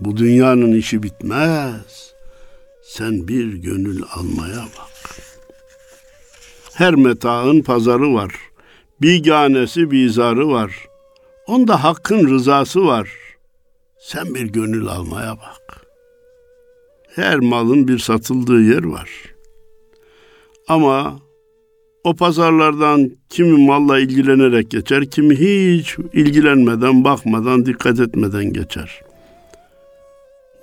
Bu 0.00 0.16
dünyanın 0.16 0.72
işi 0.72 1.02
bitmez. 1.02 2.14
Sen 2.82 3.28
bir 3.28 3.54
gönül 3.54 4.02
almaya 4.14 4.62
bak. 4.62 5.16
Her 6.74 6.94
metaın 6.94 7.62
pazarı 7.62 8.14
var. 8.14 8.34
Biganesi 9.02 9.90
bizarı 9.90 10.48
var. 10.48 10.86
Onda 11.46 11.84
hakkın 11.84 12.28
rızası 12.28 12.86
var. 12.86 13.10
Sen 13.98 14.34
bir 14.34 14.46
gönül 14.46 14.86
almaya 14.86 15.36
bak. 15.36 15.86
Her 17.14 17.38
malın 17.38 17.88
bir 17.88 17.98
satıldığı 17.98 18.62
yer 18.62 18.84
var. 18.84 19.10
Ama 20.68 21.20
o 22.04 22.16
pazarlardan 22.16 23.10
kimi 23.28 23.66
malla 23.66 23.98
ilgilenerek 23.98 24.70
geçer, 24.70 25.10
kimi 25.10 25.36
hiç 25.36 25.96
ilgilenmeden, 26.12 27.04
bakmadan, 27.04 27.66
dikkat 27.66 28.00
etmeden 28.00 28.52
geçer 28.52 29.09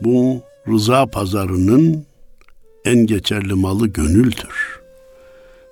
bu 0.01 0.41
rıza 0.67 1.05
pazarının 1.05 2.05
en 2.85 3.05
geçerli 3.05 3.53
malı 3.53 3.87
gönüldür. 3.87 4.79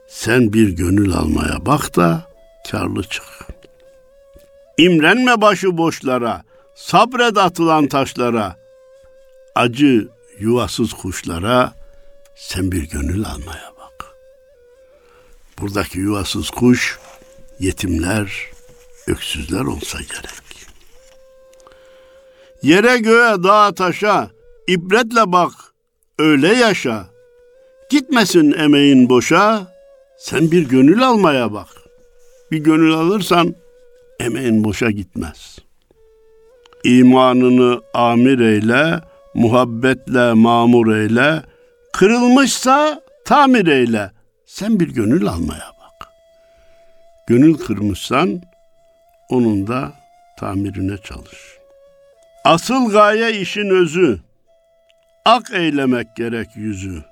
Sen 0.07 0.53
bir 0.53 0.69
gönül 0.69 1.13
almaya 1.13 1.65
bak 1.65 1.95
da 1.95 2.27
karlı 2.71 3.03
çık. 3.03 3.23
İmrenme 4.77 5.41
başı 5.41 5.77
boşlara, 5.77 6.43
sabret 6.75 7.37
atılan 7.37 7.87
taşlara. 7.87 8.57
acı 9.55 10.07
yuvasız 10.39 10.93
kuşlara 10.93 11.73
sen 12.35 12.71
bir 12.71 12.89
gönül 12.89 13.25
almaya 13.25 13.73
bak. 13.79 14.15
Buradaki 15.61 15.99
yuvasız 15.99 16.49
kuş 16.49 16.99
yetimler, 17.59 18.51
öksüzler 19.07 19.61
olsa 19.61 19.97
gerek. 19.99 20.44
Yere 22.61 22.97
göğe 22.97 23.43
dağa 23.43 23.71
taşa 23.71 24.29
ibretle 24.67 25.31
bak 25.31 25.51
öyle 26.19 26.47
yaşa. 26.47 27.05
Gitmesin 27.89 28.51
emeğin 28.51 29.09
boşa 29.09 29.67
sen 30.17 30.51
bir 30.51 30.69
gönül 30.69 31.07
almaya 31.07 31.53
bak. 31.53 31.67
Bir 32.51 32.57
gönül 32.57 32.93
alırsan 32.93 33.55
emeğin 34.19 34.63
boşa 34.63 34.91
gitmez. 34.91 35.59
İmanını 36.83 37.81
amir 37.93 38.39
eyle, 38.39 38.99
muhabbetle 39.33 40.33
mamur 40.33 40.95
eyle, 40.95 41.41
kırılmışsa 41.93 43.01
tamir 43.25 43.67
eyle. 43.67 44.11
Sen 44.45 44.79
bir 44.79 44.87
gönül 44.87 45.27
almaya 45.27 45.71
bak. 45.81 46.09
Gönül 47.27 47.57
kırmışsan 47.57 48.41
onun 49.29 49.67
da 49.67 49.93
tamirine 50.39 50.97
çalış. 50.97 51.54
Asıl 52.45 52.89
gaye 52.91 53.39
işin 53.39 53.69
özü, 53.69 54.19
ak 55.25 55.51
eylemek 55.53 56.15
gerek 56.15 56.47
yüzü. 56.55 57.03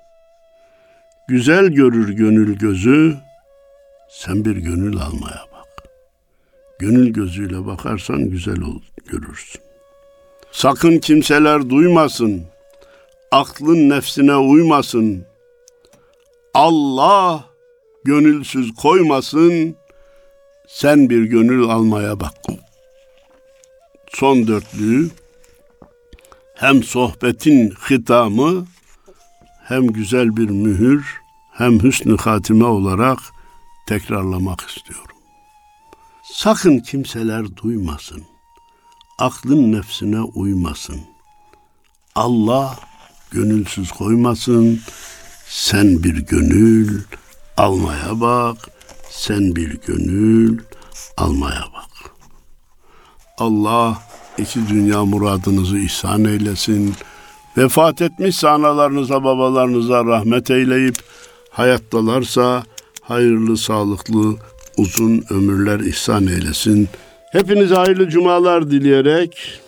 Güzel 1.28 1.66
görür 1.66 2.08
gönül 2.08 2.58
gözü, 2.58 3.16
sen 4.10 4.44
bir 4.44 4.56
gönül 4.56 4.96
almaya 4.96 5.46
bak. 5.52 5.88
Gönül 6.78 7.12
gözüyle 7.12 7.66
bakarsan 7.66 8.30
güzel 8.30 8.60
ol, 8.60 8.80
görürsün. 9.06 9.60
Sakın 10.52 10.98
kimseler 10.98 11.70
duymasın, 11.70 12.42
aklın 13.30 13.90
nefsine 13.90 14.36
uymasın. 14.36 15.26
Allah 16.54 17.44
gönülsüz 18.04 18.74
koymasın, 18.74 19.76
sen 20.68 21.10
bir 21.10 21.22
gönül 21.24 21.64
almaya 21.64 22.20
bak. 22.20 22.34
Son 24.08 24.46
dörtlüğü 24.46 25.10
hem 26.54 26.82
sohbetin 26.82 27.70
hitamı 27.90 28.66
hem 29.64 29.86
güzel 29.86 30.36
bir 30.36 30.50
mühür 30.50 31.20
hem 31.52 31.82
hüsnü 31.82 32.16
hatime 32.16 32.64
olarak 32.64 33.18
tekrarlamak 33.86 34.60
istiyorum. 34.60 35.16
Sakın 36.32 36.78
kimseler 36.78 37.56
duymasın. 37.56 38.22
Aklın 39.18 39.72
nefsine 39.72 40.20
uymasın. 40.20 41.00
Allah 42.14 42.78
gönülsüz 43.30 43.92
koymasın. 43.92 44.80
Sen 45.48 46.02
bir 46.02 46.16
gönül 46.26 47.02
almaya 47.56 48.20
bak. 48.20 48.56
Sen 49.10 49.56
bir 49.56 49.80
gönül 49.80 50.58
almaya 51.16 51.64
bak. 51.74 52.14
Allah 53.38 54.02
iki 54.38 54.68
dünya 54.68 55.04
muradınızı 55.04 55.78
ihsan 55.78 56.24
eylesin. 56.24 56.94
Vefat 57.56 58.02
etmiş 58.02 58.44
analarınıza 58.44 59.24
babalarınıza 59.24 60.04
rahmet 60.04 60.50
eyleyip 60.50 60.96
hayattalarsa 61.50 62.64
hayırlı 63.00 63.56
sağlıklı 63.56 64.36
uzun 64.76 65.24
ömürler 65.30 65.80
ihsan 65.80 66.26
eylesin. 66.26 66.88
Hepinize 67.32 67.74
hayırlı 67.74 68.08
cumalar 68.08 68.70
dileyerek 68.70 69.60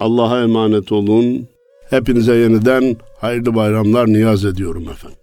Allah'a 0.00 0.42
emanet 0.42 0.92
olun. 0.92 1.48
Hepinize 1.90 2.34
yeniden 2.34 2.96
hayırlı 3.20 3.54
bayramlar 3.54 4.06
niyaz 4.06 4.44
ediyorum 4.44 4.82
efendim. 4.82 5.18